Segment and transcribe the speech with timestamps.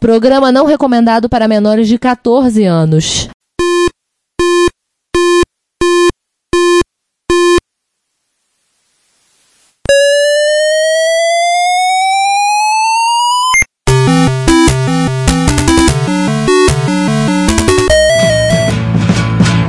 [0.00, 3.28] Programa não recomendado para menores de 14 anos.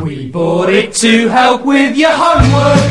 [0.03, 2.90] We bought it to help with your homework.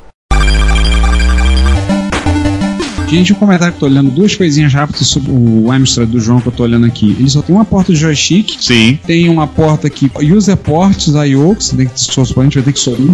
[3.11, 6.39] Gente, um comentário que eu tô olhando, duas coisinhas rápidas sobre o Amstrad do João
[6.39, 7.13] que eu tô olhando aqui.
[7.19, 8.55] Ele só tem uma porta de joystick.
[8.57, 8.97] Sim.
[9.05, 12.79] Tem uma porta aqui, user ports I.O., que você tem que, supostamente vai ter que
[12.79, 13.11] subir.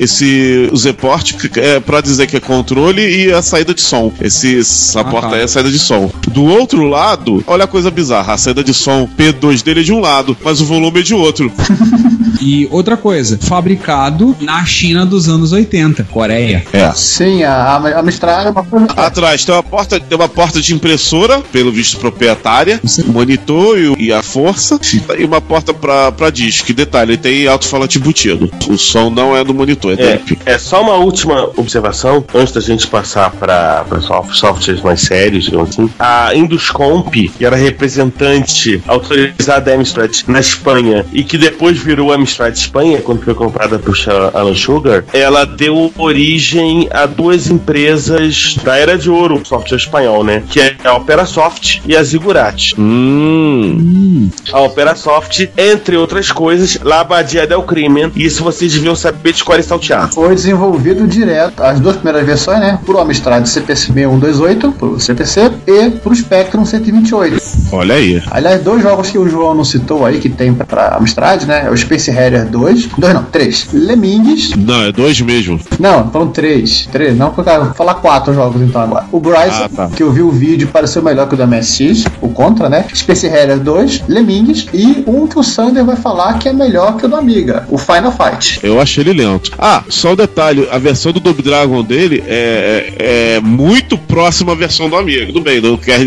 [0.00, 4.10] Esse o Z-Port é pra dizer que é controle e a saída de som.
[4.22, 5.34] Esse, essa Ah, porta tá.
[5.34, 6.10] aí é a saída de som.
[6.32, 8.32] Do outro lado, olha a coisa bizarra.
[8.32, 11.12] A saída de som P2 dele é de um lado, mas o volume é de
[11.14, 11.52] outro.
[12.40, 16.64] E outra coisa, fabricado na China dos anos 80, Coreia.
[16.72, 16.90] É.
[16.92, 18.86] Sim, a, a Amstrad é uma coisa.
[18.96, 24.06] Atrás tem uma porta, tem uma porta de impressora, pelo visto proprietária, Você- monitor e,
[24.06, 24.78] e a força,
[25.18, 26.72] e uma porta pra, pra disco.
[26.72, 28.50] Detalhe, ele tem alto-falante embutido.
[28.68, 30.38] O som não é do monitor, é, É, DEP.
[30.46, 33.84] é só uma última observação, antes da gente passar para
[34.32, 35.90] softwares mais sérios, digamos assim.
[35.98, 42.29] A Induscomp, que era representante autorizada da Amstrad na Espanha e que depois virou Amstrad
[42.50, 43.94] Espanha, quando foi comprada por
[44.34, 50.42] Alan Sugar, ela deu origem a duas empresas da Era de Ouro, software espanhol, né?
[50.48, 52.72] Que é a Operasoft e a Ziggurat.
[52.78, 54.28] Hum.
[54.52, 58.10] A Operasoft, entre outras coisas, La Abadia del Crimen.
[58.14, 60.12] E isso vocês deviam saber de cor e saltear.
[60.12, 62.78] Foi desenvolvido direto, as duas primeiras versões, né?
[62.84, 67.40] Pro Amstrad CPC 6128, pro CPC, e pro Spectrum 128.
[67.72, 68.22] Olha aí.
[68.30, 71.64] Aliás, dois jogos que o João não citou aí, que tem pra- pra Amstrad, né?
[71.66, 72.86] É o Space Harrier 2.
[72.98, 73.68] Dois não, três.
[73.72, 74.54] Lemmings.
[74.56, 75.58] Não, é dois mesmo.
[75.78, 76.88] Não, foram três.
[76.92, 79.06] Três, não, porque eu vou falar quatro jogos então agora.
[79.12, 79.88] O Bryson, Ah, tá.
[79.88, 82.84] que eu vi o vídeo pareceu melhor que o da MSX, o Contra, né?
[82.94, 87.06] Space Harrier 2, Lemmings, e um que o Sander vai falar que é melhor que
[87.06, 88.60] o do Amiga, o Final Fight.
[88.62, 89.52] Eu achei ele lento.
[89.58, 94.52] Ah, só um detalhe: a versão do Double Dragon dele é, é, é muito próxima
[94.52, 95.26] à versão do Amigo.
[95.32, 96.00] Tudo bem, não quer,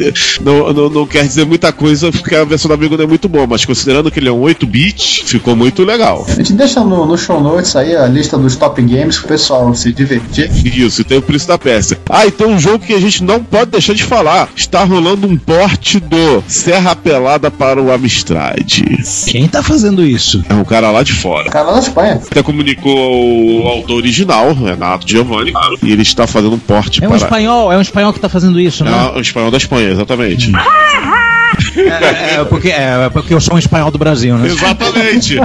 [0.43, 3.27] não, não, não quer dizer muita coisa porque a versão do Amigo não é muito
[3.29, 6.02] boa, mas considerando que ele é um 8-bit, ficou muito legal.
[6.03, 9.73] A gente deixa no, no show notes aí a lista dos top games pro pessoal
[9.73, 10.49] se divertir.
[10.65, 11.97] Isso, e tem o preço da peça.
[12.09, 14.49] Ah, e tem um jogo que a gente não pode deixar de falar.
[14.55, 18.83] Está rolando um porte do Serra Pelada para o Amstrad.
[19.27, 20.43] Quem tá fazendo isso?
[20.49, 21.49] É um cara lá de fora.
[21.49, 22.21] Cara lá da Espanha.
[22.29, 27.07] Até comunicou ao autor original, Renato Giovanni, claro, e ele está fazendo um porte É
[27.07, 27.17] um para.
[27.17, 28.91] espanhol, é um espanhol que tá fazendo isso, né?
[29.13, 30.51] É o espanhol da Espanha, exatamente.
[31.75, 34.47] É, é, porque, é porque eu sou um espanhol do Brasil, né?
[34.47, 35.37] Exatamente.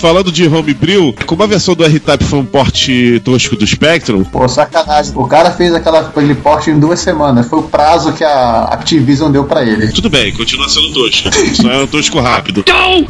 [0.00, 4.48] Falando de homebrew, como a versão do R-Type foi um porte tosco do Spectrum, Pô,
[4.48, 5.12] sacanagem.
[5.14, 7.46] O cara fez aquela, aquele porte em duas semanas.
[7.48, 9.88] Foi o prazo que a Activision deu pra ele.
[9.88, 11.28] tudo bem, continua sendo tosco.
[11.54, 12.64] Só é um tosco rápido.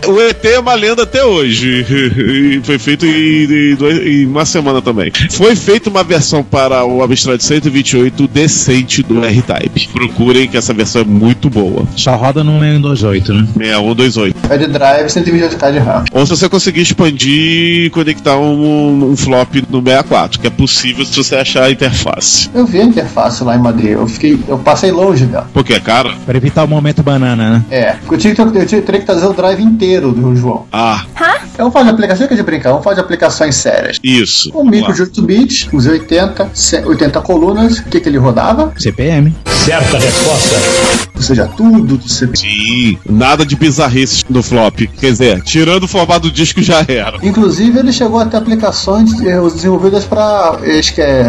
[0.06, 1.86] O ET é uma lenda até hoje.
[2.50, 5.12] E foi feito em, em dois- em uma semana também.
[5.30, 9.88] Foi feita uma versão para o Amstrad 128 decente do R-Type.
[9.92, 11.84] Procurem que essa versão é muito boa.
[11.96, 13.46] Só roda no 628, né?
[13.56, 14.36] 6128.
[14.50, 16.04] É de drive 128k de RAM.
[16.12, 21.04] Ou se você conseguir expandir e conectar um, um flop no 64, que é possível
[21.04, 22.50] se você achar a interface.
[22.54, 23.90] Eu vi a interface lá em Madrid.
[23.92, 24.38] Eu fiquei.
[24.48, 25.48] Eu passei longe dela.
[25.52, 26.12] Porque é caro?
[26.26, 27.64] Pra evitar o momento banana, né?
[27.70, 30.66] É, porque eu, tinha que, eu tinha- teria que trazer o drive inteiro do João.
[30.72, 31.04] Ah,
[31.56, 33.98] Vamos falar de aplicação, que de brincar, vamos falar de aplicações sérias.
[34.02, 34.50] isso.
[34.54, 36.50] Um micro de 8 bits, uns 80,
[36.86, 38.72] 80 colunas, o que, que ele rodava?
[38.78, 39.34] CPM.
[41.20, 42.34] Ou seja, tudo do CPU.
[42.36, 44.80] Sim, nada de bizarrices no flop.
[44.98, 47.18] Quer dizer, tirando o formato do disco já era.
[47.22, 50.58] Inclusive, ele chegou a ter aplicações eh, desenvolvidas para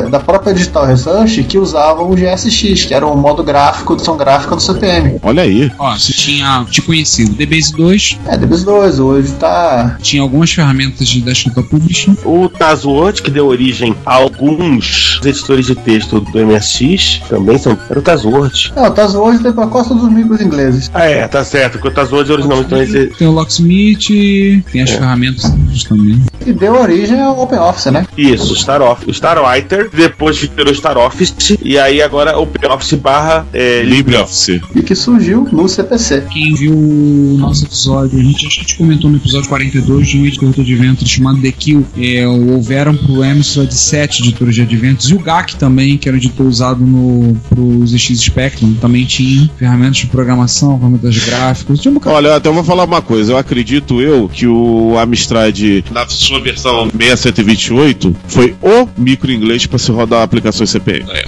[0.09, 4.55] da própria Digital Research que usavam o GSX, que era o modo gráfico, edição gráfica
[4.55, 5.19] do CPM.
[5.21, 5.69] Olha aí.
[5.77, 9.97] Ó, você tinha, te conhecido, DBase 2, É, DBS2, hoje tá.
[10.01, 12.15] tinha algumas ferramentas de desktop publishing.
[12.23, 17.99] O Tazword, que deu origem a alguns editores de texto do MSX, também são, era
[17.99, 18.71] o Tazword.
[18.75, 20.91] Não, o Tazword tem pra gosto dos micros ingleses.
[20.93, 21.79] Ah, é, tá certo.
[21.79, 23.07] Quanto às outras originalmente então esse.
[23.17, 25.51] Tem o Locksmith, tem as ferramentas
[25.83, 26.21] também.
[26.45, 28.05] E deu origem ao OpenOffice, né?
[28.17, 34.61] Isso, Star Office, Starwriter, depois virou Star Office, e aí agora OpenOffice barra é, LibreOffice.
[34.75, 36.23] E que surgiu no CPC.
[36.31, 40.07] Quem viu o nosso episódio, a gente acho que a gente comentou no episódio 42
[40.07, 41.85] de um editor de eventos chamado The Kill.
[41.97, 46.19] É, houveram pro Amstrad 7 editores de adventos e o GAC também, que era o
[46.19, 51.79] editor usado no, pros ZX Spectrum, também tinha ferramentas de programação, ferramentas gráficas.
[51.79, 52.15] Tinha um bocado.
[52.15, 53.33] Olha, eu até vou falar uma coisa.
[53.33, 55.60] Eu acredito eu que o Amstrad,
[55.91, 61.05] na sua versão 6128, foi o micro inglês para se rodar aplicações CPM.
[61.11, 61.25] É.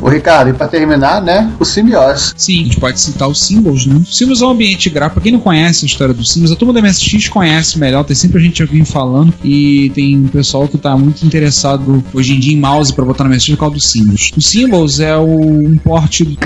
[0.00, 1.52] O Ricardo, e pra terminar, né?
[1.58, 2.32] O Symbiose.
[2.36, 3.96] Sim, a gente pode citar os Symbols, né?
[3.96, 5.14] O Symbols é um ambiente gráfico.
[5.14, 8.14] Pra quem não conhece a história dos Symbols, a turma da MSX conhece melhor, tem
[8.14, 12.54] sempre a gente alguém falando e tem pessoal que tá muito interessado hoje em dia
[12.54, 14.32] em mouse pra botar na MSX por causa dos Symbols.
[14.36, 16.38] O Symbols é o, um porte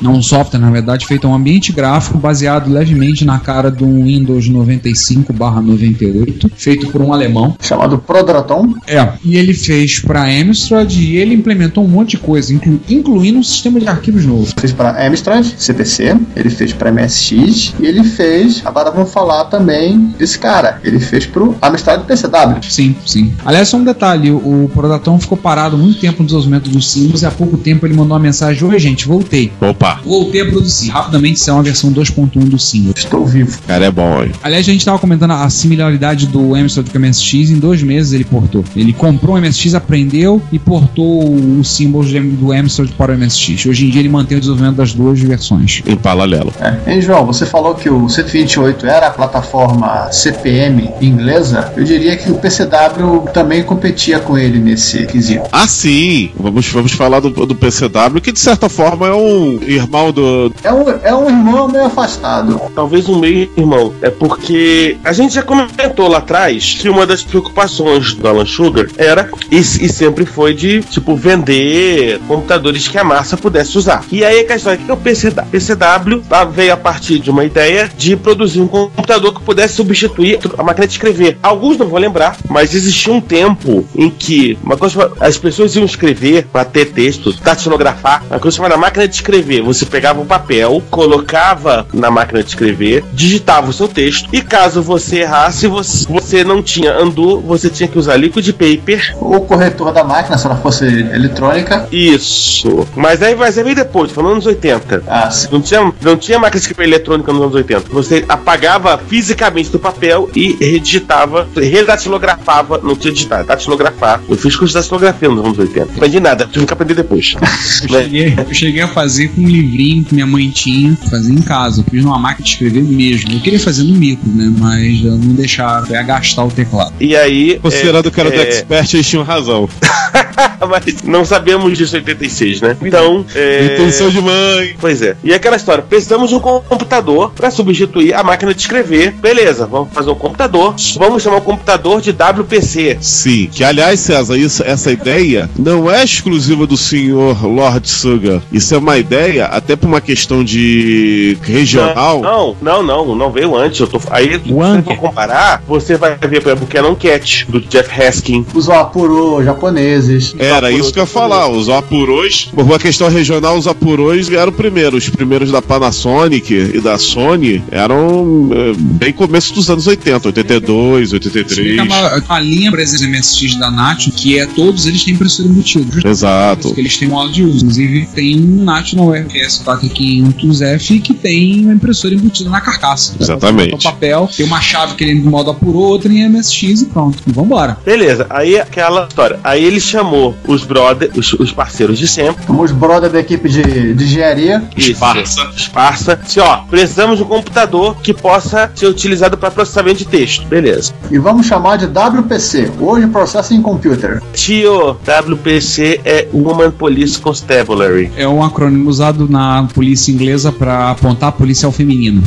[0.00, 4.48] não um software, na verdade, feito um ambiente gráfico baseado levemente na cara do Windows
[4.48, 7.56] 95/98, feito por um alemão.
[7.60, 8.74] Chamado Prodraton.
[8.86, 13.38] É, e ele fez para Amstrad e ele implementou um monte de coisa, inclu- incluindo
[13.38, 14.52] um sistema de arquivos novo.
[14.58, 20.12] Fez para Amstrad, CPC, ele fez para MSX e ele fez, agora vamos falar também
[20.18, 22.58] desse cara, ele fez pro Amstrad PCW.
[22.68, 23.32] Sim, sim.
[23.44, 27.26] Aliás, só um detalhe: o Prodaton ficou parado muito tempo no desenvolvimento dos Sims e
[27.26, 29.52] há pouco tempo ele mandou uma mensagem: Oi, gente, voltei.
[29.60, 30.88] Opa, Voltei a produzir.
[30.90, 32.92] Rapidamente, isso é uma versão 2.1 do Sim.
[32.96, 33.58] Estou vivo.
[33.66, 34.32] cara, é bom, hein?
[34.42, 37.50] Aliás, a gente estava comentando a similaridade do Amstrad com o MSX.
[37.50, 38.64] Em dois meses ele portou.
[38.76, 43.66] Ele comprou o MSX, aprendeu e portou o Symbols de- do Amstrad para o MSX.
[43.66, 45.82] Hoje em dia ele mantém o desenvolvimento das duas versões.
[45.86, 46.52] Em paralelo.
[46.60, 46.92] É.
[46.94, 51.72] Hein, João, você falou que o 128 era a plataforma CPM inglesa.
[51.76, 55.44] Eu diria que o PCW também competia com ele nesse quesito.
[55.52, 56.30] Ah, sim!
[56.38, 60.52] Vamos, vamos falar do, do PCW, que de certa forma é um irmão do.
[60.62, 62.60] É um, é um irmão meio afastado.
[62.74, 63.92] Talvez um meio irmão.
[64.02, 68.86] É porque a gente já comentou lá atrás que uma das preocupações do Alan Sugar
[68.96, 74.04] era e, e sempre foi de tipo vender computadores que a massa pudesse usar.
[74.10, 77.44] E aí a questão é que o PCW, PCW tá, veio a partir de uma
[77.44, 81.38] ideia de produzir um computador que pudesse substituir a máquina de escrever.
[81.42, 85.84] Alguns não vão lembrar, mas existia um tempo em que uma coisa as pessoas iam
[85.84, 89.62] escrever para ter texto, datilografar, uma coisa chamada máquina de escrever.
[89.68, 94.80] Você pegava um papel, colocava na máquina de escrever, digitava o seu texto e caso
[94.82, 99.14] você errasse, você, você não tinha undo, você tinha que usar liquid paper.
[99.20, 101.86] O corretor da máquina, se ela fosse eletrônica.
[101.92, 102.88] Isso.
[102.96, 105.02] Mas aí, mas aí veio depois, falando nos 80.
[105.06, 105.48] Ah, sim.
[105.52, 107.90] Não tinha, não tinha máquina de escrever eletrônica nos anos 80.
[107.90, 114.22] Você apagava fisicamente do papel e redigitava, redatilografava, não tinha digitar, datilografar.
[114.26, 115.84] Eu fiz curso de datilografia nos anos 80.
[115.84, 117.34] Não aprendi nada, tive que aprender depois.
[117.82, 121.42] Eu cheguei, eu cheguei a fazer com um livrinho que minha mãe tinha, fazer em
[121.42, 121.80] casa.
[121.80, 123.32] Eu fiz numa máquina de escrever mesmo.
[123.32, 124.52] Eu queria fazer no micro, né?
[124.58, 125.86] Mas eu não deixaram.
[125.86, 126.94] Eu ia gastar o teclado.
[127.00, 127.58] E aí.
[127.60, 129.68] Considerando que era do é, Expert, eles tinham razão.
[130.68, 132.76] Mas não sabemos disso em 86, né?
[132.82, 133.24] Então.
[133.34, 133.74] É...
[133.74, 134.76] Intenção de mãe.
[134.80, 135.16] Pois é.
[135.22, 139.12] E aquela história, precisamos de um computador para substituir a máquina de escrever.
[139.12, 140.74] Beleza, vamos fazer um computador.
[140.96, 142.98] Vamos chamar o computador de WPC.
[143.00, 148.40] Sim, que aliás, César, isso, essa ideia não é exclusiva do senhor Lord Sugar.
[148.52, 152.20] Isso é uma ideia, até por uma questão de regional.
[152.20, 153.80] Não, não, não, não veio antes.
[153.80, 154.00] Eu tô...
[154.10, 158.02] Aí, se você for comparar, você vai ver, por exemplo, o Canon Cat, do Jeff
[158.02, 158.46] Haskin.
[158.54, 160.27] Os Apuro japoneses.
[160.38, 161.48] Era isso que eu ia falar.
[161.48, 165.04] Os Apuros, por uma questão regional, os Apuros eram primeiros.
[165.04, 171.10] Os primeiros da Panasonic e da Sony eram eh, bem começo dos anos 80, 82,
[171.10, 171.80] Tem 83.
[171.80, 176.08] uma, uma linha, por exemplo, MSX da Nacho, que é todos eles têm impressora embutida.
[176.08, 176.68] Exato.
[176.68, 177.58] Porque eles têm modo de uso.
[177.58, 183.14] Inclusive, tem um National RS 4500F que tem uma impressora embutida na carcaça.
[183.20, 183.74] Exatamente.
[183.74, 187.22] O papel, tem uma chave que ele no modo apurou, outra em MSX e pronto.
[187.26, 187.78] E vambora.
[187.84, 189.38] Beleza, aí aquela história.
[189.42, 192.44] Aí ele chamou os brothers, os, os parceiros de sempre.
[192.48, 194.62] Os brother da equipe de, de engenharia.
[194.76, 195.50] Esparsa.
[195.56, 196.20] Esparsa.
[196.22, 200.46] Assim, ó, precisamos de um computador que possa ser utilizado para processamento de texto.
[200.46, 200.92] Beleza.
[201.10, 202.72] E vamos chamar de WPC.
[202.80, 204.22] Hoje Processing Computer.
[204.32, 208.10] Tio, WPC é Woman Police Constabulary.
[208.16, 212.22] É um acrônimo usado na polícia inglesa para apontar policial feminino.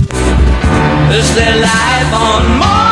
[1.11, 2.90] Is there life on Mars?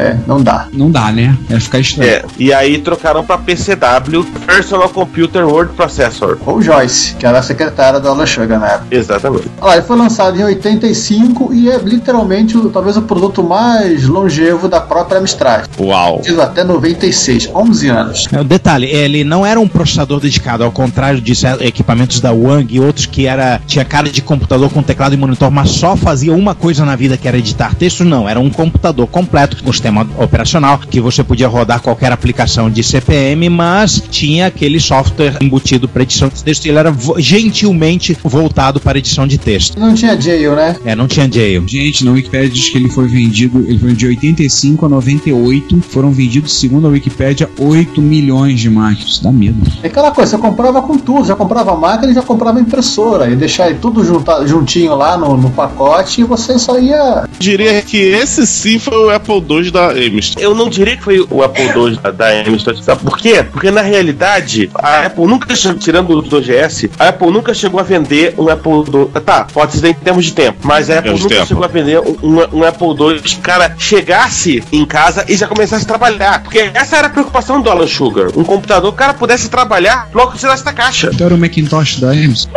[0.00, 0.66] É, não dá.
[0.72, 1.36] Não dá, né?
[1.48, 2.10] Vai ficar estranho.
[2.10, 6.38] É, e aí trocaram pra PCW, Personal Computer Word Processor.
[6.46, 8.86] Ou Joyce, que era a secretária do Alan Sugar na época.
[8.96, 9.50] Exatamente.
[9.60, 14.68] Olha lá, ele foi lançado em 85 e é literalmente talvez o produto mais longevo
[14.68, 15.66] da própria Amstrad.
[15.78, 16.22] Uau.
[16.40, 18.28] Até 96, 11 anos.
[18.32, 22.32] É, O detalhe, ele não era um processador dedicado, ao contrário de certos equipamentos da
[22.32, 25.96] Wang e outros que era tinha cara de computador com teclado e monitor, mas só
[25.96, 29.70] fazia uma coisa na vida que era editar texto, não, era um computador completo com
[29.90, 35.88] sistema operacional que você podia rodar qualquer aplicação de CPM, mas tinha aquele software embutido
[35.88, 39.78] para edição de texto e ele era vo- gentilmente voltado para edição de texto.
[39.78, 40.76] Não tinha jail, né?
[40.84, 41.64] É, não tinha jail.
[41.66, 46.10] Gente, na Wikipedia diz que ele foi vendido, ele foi de 85 a 98, foram
[46.12, 49.18] vendidos, segundo a Wikipedia, 8 milhões de máquinas.
[49.20, 49.60] Dá medo.
[49.82, 53.28] É aquela coisa, você comprava com tudo, já comprava máquina e já comprava impressora.
[53.30, 57.28] E deixar aí tudo junta, juntinho lá no, no pacote e você só ia.
[57.38, 60.42] Diria que esse sim foi o Apple II da Amstrad.
[60.42, 62.78] Eu não diria que foi o Apple II da, da Amstrad.
[62.82, 63.42] Sabe por quê?
[63.42, 67.82] Porque na realidade, a Apple nunca chegou, tirando o 2GS, a Apple nunca chegou a
[67.82, 69.20] vender um Apple II.
[69.24, 71.46] Tá, pode ser em termos de tempo, mas a Apple nunca tempo.
[71.46, 75.46] chegou a vender um, um- Apple II que o cara chegasse em casa e já
[75.46, 76.42] começasse a trabalhar.
[76.42, 78.28] Porque essa era a preocupação do Alan Sugar.
[78.36, 81.10] Um computador que o cara pudesse trabalhar logo que tirasse da caixa.
[81.12, 82.54] Então era o Macintosh da Amstrad.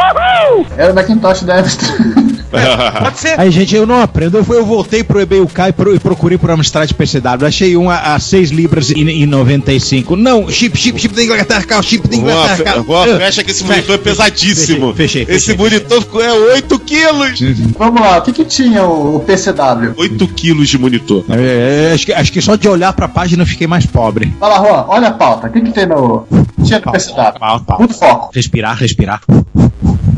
[0.78, 2.34] Era o Macintosh da Amstrad.
[3.00, 3.40] Pode ser.
[3.40, 4.38] Aí, gente, eu não aprendo.
[4.38, 7.46] Eu, fui- eu voltei pro eBay UK e, pro- e procurei por Amstrad PCW.
[7.48, 10.16] Achei um a, a 6 libras e, e 95.
[10.16, 13.74] Não, chip, chip, chip da Inglaterra, carro, chip da Inglaterra, Ah, fecha que esse fecha,
[13.74, 14.94] monitor é fechei, pesadíssimo.
[14.94, 15.58] Fechei, fechei, esse fechei.
[15.58, 17.40] monitor ficou- é 8 quilos.
[17.78, 19.94] Vamos lá, o que, que tinha o, o PCW?
[19.98, 21.24] 8 quilos de monitor.
[21.30, 24.34] É, é, acho, que, acho que só de olhar pra página eu fiquei mais pobre.
[24.40, 25.48] Fala, Juan, olha a pauta.
[25.48, 26.26] O que, que tem no.
[26.64, 27.16] Tinha no PCW?
[27.16, 27.76] Pauta, pauta.
[27.78, 28.32] Muito foco.
[28.34, 29.22] Respirar, respirar.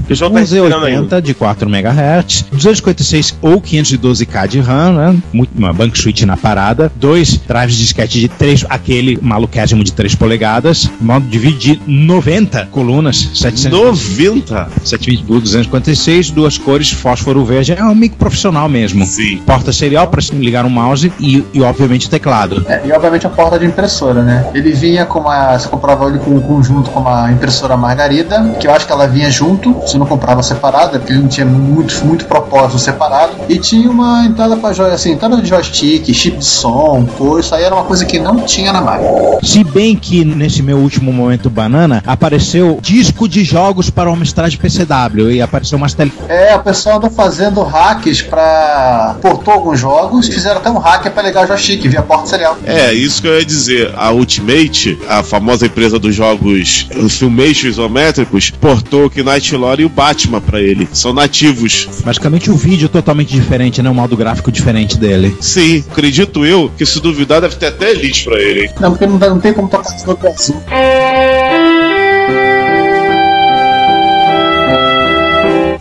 [0.06, 1.18] O pessoal tá esperando ainda.
[1.18, 5.18] 1180 de 4 MHz, 256 ou 512K de RAM, né?
[5.34, 9.92] Muito, uma bank switch na parada, dois drives de disquete de 3, aquele maluquésimo de
[9.92, 14.70] 3 polegadas, modo de vídeo de 90 colunas, 700 90?
[14.84, 19.08] 720 por 256, duas cores, fósforo verde, é um micro profissional mesmo.
[19.08, 19.38] Sim.
[19.38, 22.64] Porta serial para ligar um mouse e, e obviamente o teclado.
[22.70, 24.46] É, e obviamente a porta de impressora, né?
[24.54, 25.58] Ele vinha com uma.
[25.58, 29.08] Você comprava ele com um conjunto com uma impressora Margarida, que eu acho que ela
[29.08, 33.34] vinha junto, você não comprava separada, porque ele não tinha muito, muito propósito separado.
[33.48, 37.56] E tinha uma entrada para joia, assim, entrada de joystick, chip de som, coisa, isso
[37.56, 39.10] aí era uma coisa que não tinha na máquina.
[39.42, 44.56] Se bem que nesse meu último momento banana apareceu disco de jogos para o Amstrad
[44.56, 46.12] PCW e apareceu umas tele...
[46.28, 49.16] É, o pessoal anda fazendo hacks pra.
[49.22, 52.58] portou alguns jogos, fizeram até um hacker pra ligar o joystick via porta serial.
[52.66, 53.94] É, isso que eu ia dizer.
[53.96, 60.42] A Ultimate, a famosa empresa dos jogos Filmation isométricos, portou o Knight Lore o Batman
[60.42, 60.88] pra ele.
[60.92, 61.88] São nativos.
[62.04, 63.89] Basicamente o vídeo totalmente diferente, né?
[63.89, 65.36] Um modo gráfico diferente dele.
[65.39, 68.70] Sim, acredito eu que se duvidar deve ter até elite pra ele, hein?
[68.80, 70.62] Não, porque não, não tem como tocar esse jogo azul.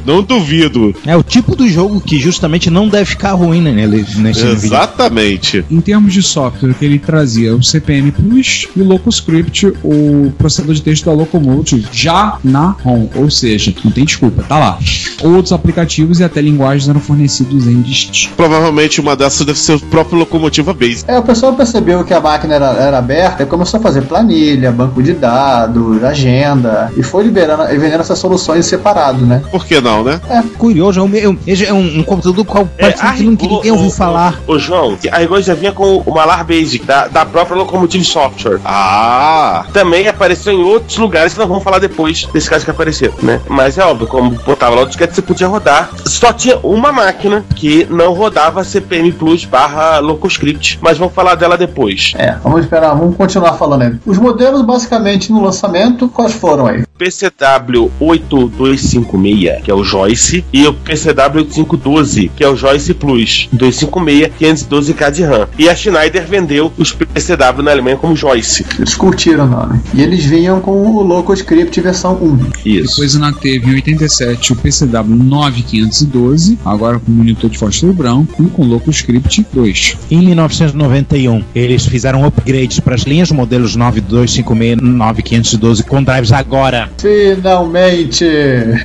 [0.05, 0.95] Não duvido.
[1.07, 4.67] É o tipo do jogo que justamente não deve ficar ruim né, nele, nesse vídeo.
[4.67, 5.65] Exatamente.
[5.71, 10.75] Em termos de software, que ele trazia o CPM Plus e o LocoScript, o processador
[10.75, 13.09] de texto da Locomotive, já na ROM.
[13.15, 14.79] Ou seja, não tem desculpa, tá lá.
[15.23, 18.29] Outros aplicativos e até linguagens eram fornecidos em dist.
[18.37, 21.05] Provavelmente uma dessas deve ser o próprio Locomotiva Base.
[21.07, 24.73] É, o pessoal percebeu que a máquina era, era aberta e começou a fazer planilha,
[24.73, 29.43] banco de dados, agenda, e foi liberando e vendendo essas soluções separado, né?
[29.51, 30.21] Por que não, né?
[30.59, 32.89] Curioso, é um, é um- é um, um computador do qual É,
[33.23, 34.41] nunca ninguém ouviu falar.
[34.47, 38.61] Ô, João, a Rigor já vinha com o Malar Basic da, da própria Locomotive Software.
[38.65, 39.65] Ah!
[39.73, 43.41] Também apareceu em outros lugares que nós vamos falar depois desse caso que apareceu, né?
[43.49, 45.91] Mas é óbvio, como botava lá o disquete, você podia rodar.
[46.07, 51.57] Só tinha uma máquina que não rodava CPM Plus barra LocoScript, mas vamos falar dela
[51.57, 52.13] depois.
[52.17, 53.95] É, vamos esperar, vamos continuar falando aí.
[54.07, 56.85] Os modelos, basicamente, no lançamento, quais foram aí?
[57.05, 63.47] PCW 8256, que é o Joyce, e o PCW 8512, que é o Joyce Plus,
[63.53, 65.49] 256, 512K de RAM.
[65.59, 68.65] E a Schneider vendeu os PCW na Alemanha como Joyce.
[68.79, 69.81] Eles curtiram o nome.
[69.93, 72.39] E eles vinham com o LocoScript versão 1.
[72.65, 72.95] Isso.
[72.95, 78.47] Depois ainda teve em 87 o PCW 9512, agora com monitor de fósforo branco e
[78.47, 79.99] com LocoScript 2.
[80.11, 88.25] Em 1991, eles fizeram upgrades para as linhas modelos 9256 9512 com drives agora Finalmente!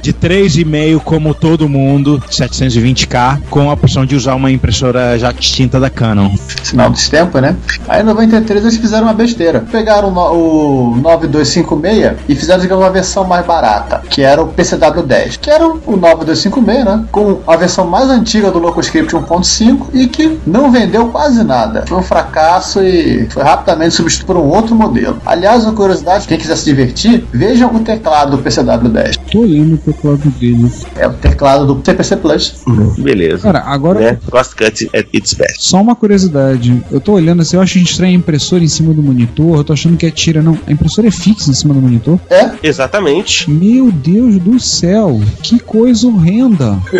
[0.01, 5.79] De 3,5 como todo mundo, 720k, com a opção de usar uma impressora já extinta
[5.79, 6.31] da Canon.
[6.63, 7.55] Sinal dos tempos, né?
[7.87, 9.65] Aí em 93 eles fizeram uma besteira.
[9.71, 15.39] Pegaram o o 9256 e fizeram uma versão mais barata, que era o PCW10.
[15.39, 17.05] Que era o 9256, né?
[17.11, 21.85] Com a versão mais antiga do LocoScript 1.5 e que não vendeu quase nada.
[21.87, 25.17] Foi um fracasso e foi rapidamente substituído por um outro modelo.
[25.25, 29.17] Aliás, uma curiosidade, quem quiser se divertir, vejam o teclado do PCW10.
[29.31, 30.71] Tô olhando o teclado dele.
[30.95, 32.55] É o teclado do CPC Plus.
[32.97, 33.43] Beleza.
[33.43, 34.17] Cara, agora Né?
[34.29, 35.55] Cost cut at its best.
[35.59, 39.01] Só uma curiosidade, eu tô olhando assim, eu acho estranho a impressora em cima do
[39.01, 40.57] monitor, eu tô achando que é tira, não.
[40.67, 42.19] A impressora é fixa em cima do monitor.
[42.29, 43.49] É, Exatamente.
[43.49, 46.77] Meu Deus do céu, que coisa horrenda.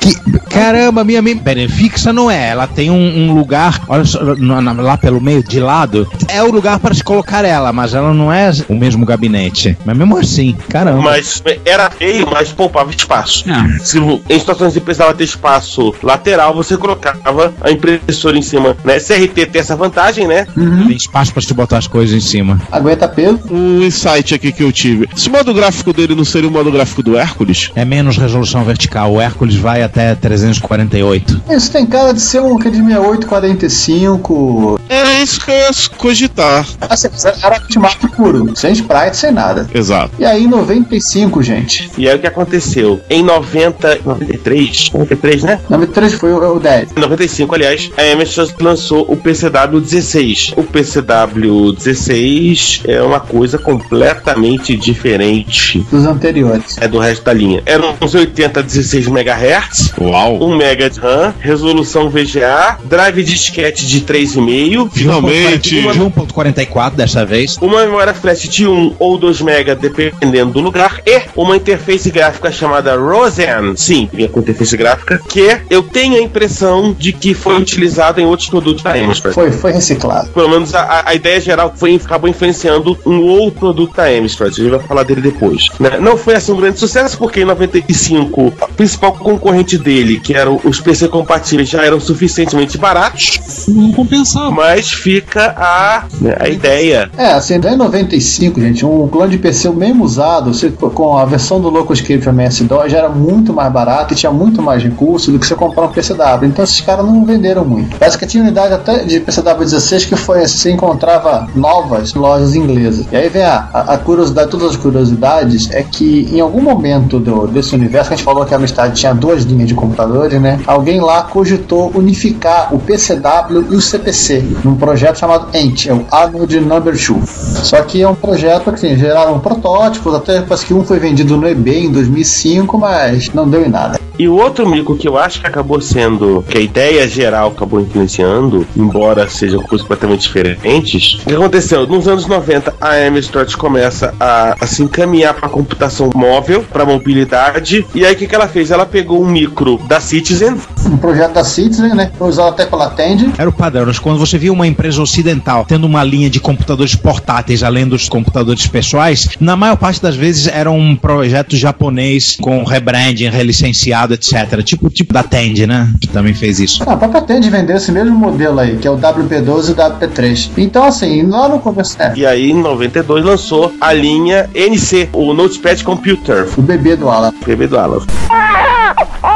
[0.00, 0.14] Que,
[0.50, 2.50] caramba, minha, minha pera, fixa não é.
[2.50, 2.96] Ela tem um,
[3.30, 6.06] um lugar, olha só, na- na- lá pelo meio, de lado.
[6.28, 9.76] É o lugar para se colocar ela, mas ela não é o mesmo gabinete.
[9.86, 11.00] Mas mesmo assim, caramba.
[11.00, 13.44] Mas era feio, mas poupava espaço.
[13.48, 18.76] Ah, Se em situações que precisava ter espaço lateral, você colocava a impressora em cima.
[18.84, 18.98] Né?
[18.98, 20.46] CRT tem essa vantagem, né?
[20.54, 22.60] Tem espaço para se botar as coisas em cima.
[22.70, 23.40] aguenta peso.
[23.50, 25.08] Um insight aqui que eu tive.
[25.16, 27.70] Esse modo gráfico dele não seria o modo gráfico do Hércules?
[27.74, 29.12] É menos resolução vertical.
[29.12, 31.42] O Hércules vai até 348.
[31.50, 34.80] Isso tem cara de ser um que é de 6845.
[34.88, 36.66] É isso que eu ia cogitar.
[36.88, 37.08] Assim,
[37.42, 39.68] era ultimato puro, sem sprite, sem nada.
[39.76, 40.12] Exato.
[40.18, 41.90] E aí, em 95, gente.
[41.98, 43.00] E aí o que aconteceu?
[43.10, 45.60] Em 90, 93, 93, né?
[45.68, 46.92] 93 foi o, o 10.
[46.96, 50.54] Em 95, aliás, a Amstrad lançou o PCW 16.
[50.56, 56.76] O PCW 16 é uma coisa completamente diferente Dos anteriores.
[56.80, 57.62] é do resto da linha.
[57.66, 60.42] Eram uns 80 16 MHz, Uau.
[60.42, 65.70] 1 MB de RAM, resolução VGA, drive disquete de 3,5, Finalmente.
[65.70, 67.56] De 1.44 dessa vez.
[67.60, 72.50] uma memória flash de 1 ou 2 MB, dependendo do lugar, e uma interface gráfica
[72.52, 73.76] chamada Roseanne.
[73.76, 78.26] Sim, vinha com interface gráfica, que eu tenho a impressão de que foi utilizado em
[78.26, 79.34] outros produtos da Amstrad.
[79.34, 80.28] Foi, foi reciclado.
[80.30, 84.52] Pelo menos a- a, a ideia geral foi, acabou influenciando um outro produto da Amstrad.
[84.52, 85.68] A gente vai falar dele depois.
[85.80, 85.98] né?
[86.00, 90.60] Não foi assim um grande sucesso, porque em 95 o principal concorrente dele, que eram
[90.64, 94.50] os PC compatíveis, já eram suficientemente baratos, não compensava.
[94.50, 97.10] mas fica a, né, a ideia.
[97.16, 100.50] É, assim, em 95, gente, um clone de PC mesmo usado,
[100.94, 104.82] com a versão do LocoScript MS-DOS, já era muito mais barato e tinha muito mais
[104.82, 106.46] recurso do que você comprar um PCW.
[106.48, 107.96] Então esses caras não venderam muito.
[107.98, 112.54] Parece que tinha unidade até de PCW 16 que foi assim, você encontrava novas lojas
[112.54, 113.06] inglesas.
[113.10, 117.46] E aí vem a, a, curiosidade, todas as curiosidades, é que em algum momento do,
[117.46, 120.60] desse universo, que a gente falou que a Amstrad tinha duas linhas de computadores, né?
[120.66, 126.04] Alguém lá cogitou unificar o PCW e o CPC num projeto chamado ENT, é o
[126.10, 127.30] Anode Number 2.
[127.62, 131.36] Só que é um projeto que assim, geraram protótipos, até parece que um foi vendido
[131.36, 134.05] no eBay em 2005, mas não deu em nada.
[134.18, 137.80] E o outro mico que eu acho que acabou sendo, que a ideia geral acabou
[137.80, 141.86] influenciando, embora sejam coisas completamente diferentes, o que aconteceu?
[141.86, 147.86] Nos anos 90, a Amstrad começa a, a se encaminhar para computação móvel, para mobilidade,
[147.94, 148.70] e aí o que, que ela fez?
[148.70, 152.10] Ela pegou um micro da Citizen, Um projeto da Citizen, né?
[152.16, 153.32] Foi usado até pela Tandy.
[153.36, 153.86] Era o padrão.
[154.02, 158.66] Quando você via uma empresa ocidental tendo uma linha de computadores portáteis além dos computadores
[158.66, 164.62] pessoais, na maior parte das vezes era um projeto japonês com rebranding, relicenciado, etc.
[164.62, 165.92] Tipo tipo da Tandy, né?
[166.00, 166.82] Que também fez isso.
[166.86, 169.74] Ah, a própria Tandy vendeu esse mesmo modelo aí, que é o WP12 e o
[169.74, 170.50] WP3.
[170.58, 172.00] Então, assim, lá no começo.
[172.00, 177.08] É, e aí em 92 lançou a linha NC, o Notepad Computer, o bebê do
[177.08, 177.32] Alan.
[177.44, 178.04] bebê do Alan.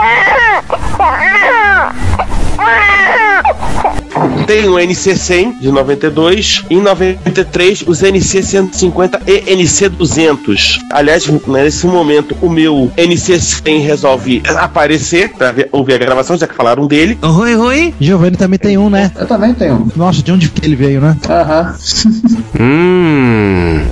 [4.50, 10.80] Tem o NC100 de 92 e em 93 os NC150 e NC200.
[10.90, 16.54] Aliás, nesse momento o meu NC100 resolve aparecer para ver- ouvir a gravação, já que
[16.56, 17.16] falaram dele.
[17.22, 17.94] Oi, oi.
[18.00, 19.12] Giovanni também tem um, né?
[19.16, 19.88] Eu também tenho um.
[19.94, 21.16] Nossa, de onde que ele veio, né?
[21.28, 21.76] Aham.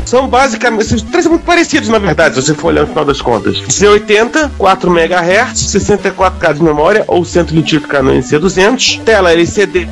[0.05, 3.05] São basicamente esses três são muito parecidos, na verdade, se você for olhar no final
[3.05, 3.57] das contas.
[3.69, 9.03] C80, 4 MHz, 64K de memória ou 128K no NC200.
[9.05, 9.87] Tela LCD,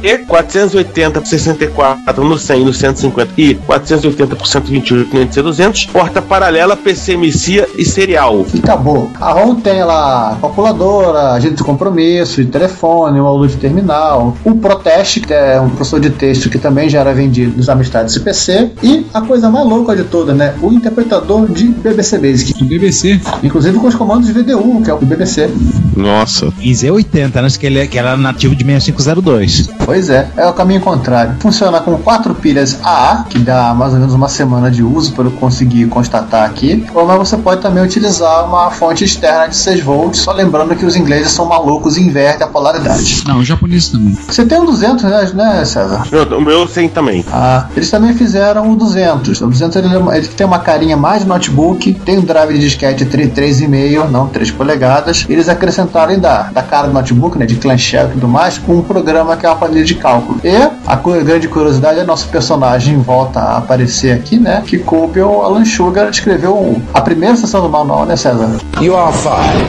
[0.57, 5.89] 480 por 64 no 100 no 150 e 480 por 128 no NC200.
[5.91, 8.47] Porta paralela, PCMC e serial.
[8.55, 9.11] E acabou.
[9.21, 14.55] A ROM tem lá calculadora, agente de compromisso, de telefone, uma luz de terminal, o
[14.55, 18.71] Protest, que é um processador de texto que também já era vendido nos Amstrad CPC,
[18.83, 20.55] e a coisa mais louca de toda, né?
[20.63, 22.55] O interpretador de BBC Basic.
[22.59, 23.21] Do BBC.
[23.43, 25.51] Inclusive com os comandos de VDU, que é o do BBC.
[25.95, 26.53] Nossa.
[26.61, 27.49] Em Z80, né?
[27.59, 29.69] Que ele, é- que era nativo de 6502.
[29.85, 31.35] Pois é, é o caminho contrário.
[31.41, 35.19] Funciona com quatro pilhas AA, que dá mais ou menos uma semana de uso, que
[35.19, 36.87] eu consegui constatar aqui.
[36.95, 40.85] Ou mas você pode também utilizar uma fonte externa de 6 volts, só lembrando que
[40.85, 43.23] os ingleses são malucos e invertem a polaridade.
[43.27, 44.17] Não, os japoneses também.
[44.27, 46.05] Você tem um 200, né, né César?
[46.13, 47.25] Eu- O meu tem também.
[47.33, 49.41] Ah, eles também fizeram o 200.
[49.41, 53.31] O 200 ele, ele tem uma carinha mais notebook, tem um drive de disquete 3
[53.33, 55.25] 3,5, não 3 polegadas.
[55.29, 58.83] Eles acrescentaram ainda da cara do notebook, né, de clamshell e tudo mais, com um
[58.83, 60.26] programa que é uma planilha de cálculo.
[60.43, 60.51] E
[60.87, 65.65] a grande curiosidade é nosso personagem volta a aparecer aqui, né, que coube o Alan
[65.65, 68.59] Sugar escreveu a primeira sessão do manual, né, César?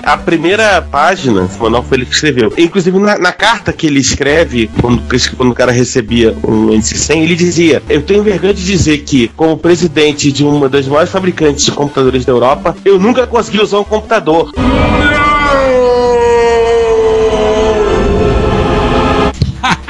[0.03, 2.53] A primeira página, o manual foi ele que escreveu.
[2.57, 5.01] Inclusive, na, na carta que ele escreve, quando,
[5.35, 9.57] quando o cara recebia um NC100, ele dizia: Eu tenho vergonha de dizer que, como
[9.57, 13.83] presidente de uma das maiores fabricantes de computadores da Europa, eu nunca consegui usar um
[13.83, 14.51] computador.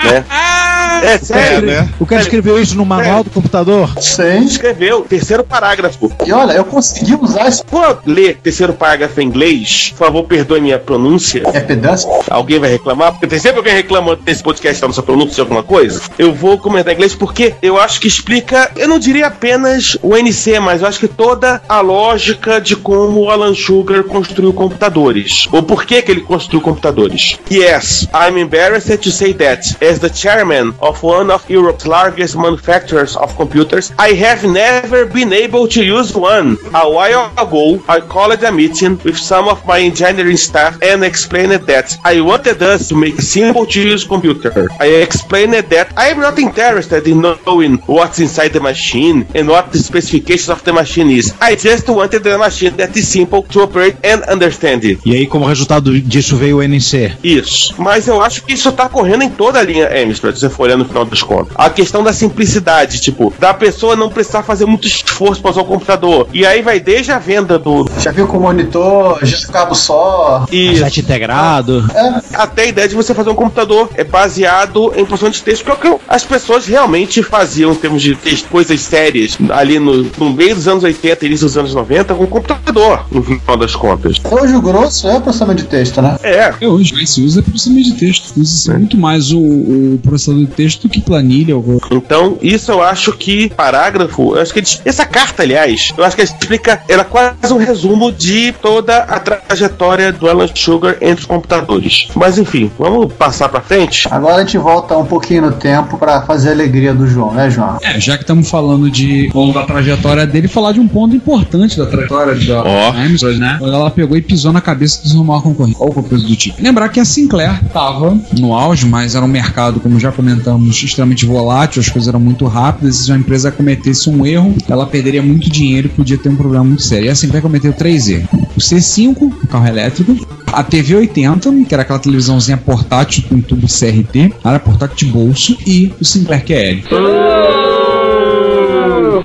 [0.04, 0.26] né?
[1.04, 1.90] É sério, né?
[2.00, 3.90] O cara escreveu isso no manual do computador?
[4.02, 4.46] Sim.
[4.46, 6.12] Escreveu, terceiro parágrafo.
[6.26, 7.64] E olha, eu consegui usar esse.
[7.70, 9.94] Vou ler terceiro parágrafo em inglês.
[9.98, 11.44] Por favor, perdoe minha pronúncia.
[11.54, 12.10] É pedância?
[12.30, 13.12] Alguém vai reclamar?
[13.12, 16.02] Porque tem sempre alguém reclamando desse podcast da nossa pronúncia de alguma coisa.
[16.18, 20.16] Eu vou comentar em inglês porque eu acho que explica, eu não diria apenas o
[20.16, 25.48] NC, mas eu acho que toda a lógica de como o Alan Sugar construiu computadores.
[25.52, 27.38] Ou por que, que ele construiu computadores.
[27.52, 33.16] Yes, I'm embarrassed to say that, as the chairman of one of Europe's largest manufacturers
[33.16, 36.58] of computers, I have never been able to use one.
[36.74, 41.52] A while ago, I called a meeting with some of my engineering staff and explained
[41.52, 44.68] that I wanted us to make a simple to use computer.
[44.80, 49.72] I explained that I am not interested in knowing what's inside the machine and what
[49.72, 51.34] the specifications of the machine is.
[51.42, 55.00] I just wanted a machine that is simple to operate and understand it.
[55.06, 57.18] E aí, como resultado disso, veio o NC.
[57.24, 57.76] Isso.
[57.78, 60.77] Mas eu acho que isso tá correndo em toda a linha Amstrad, se for olhar
[60.78, 61.54] no final das contas.
[61.56, 65.66] A questão da simplicidade, tipo, da pessoa não precisar fazer muito esforço para usar o
[65.66, 66.28] computador.
[66.34, 67.90] E aí vai desde a venda do.
[68.00, 70.46] Já viu com monitor, já cabo só.
[70.52, 71.86] E integrado.
[72.34, 75.72] até a ideia de você fazer um computador é baseado em produção de texto, que
[75.72, 80.04] é o que as pessoas realmente faziam em termos de texto, coisas sérias, ali no,
[80.18, 83.76] no meio dos anos 80 e início dos anos 90, com computador, no final das
[83.76, 84.18] contas.
[84.24, 86.18] Hoje o grosso é processamento de texto, né?
[86.24, 88.34] É, É, hoje mas se usa processamento de texto.
[88.38, 91.56] Usa-se muito mais o, o processador de texto do que planilha.
[91.56, 91.80] Ou...
[91.92, 96.16] Então, isso eu acho que parágrafo, eu acho que ele- essa carta, aliás, eu acho
[96.16, 100.98] que ela explica, ela é quase um resumo de toda a trajetória do Alan Sugar
[101.02, 102.08] entre os computadores.
[102.16, 104.08] Mas enfim, vamos passar pra frente.
[104.10, 107.50] Agora a gente volta um pouquinho no tempo pra fazer a alegria do João, né,
[107.50, 107.78] João?
[107.82, 111.78] É, já que estamos falando de ou da trajetória dele, falar de um ponto importante
[111.78, 112.92] da trajetória da Ó.
[112.92, 113.56] Amstrad, né?
[113.60, 115.78] Quando ela pegou e pisou na cabeça dos maior concorrente.
[115.80, 116.62] Ou coisa do tipo.
[116.62, 121.26] Lembrar que a Sinclair tava no auge, mas era um mercado, como já comentamos, extremamente
[121.26, 122.98] volátil, as coisas eram muito rápidas.
[122.98, 126.64] Se uma empresa cometesse um erro, ela perderia muito dinheiro e podia ter um problema
[126.64, 127.08] muito sério.
[127.08, 130.16] E a Sinclair cometeu três erros: o C5, o carro elétrico,
[130.52, 135.58] a TV 80, que era aquela televisãozinha portátil com tubo CRT, era portátil de bolso,
[135.66, 137.27] e o Sinclair QL.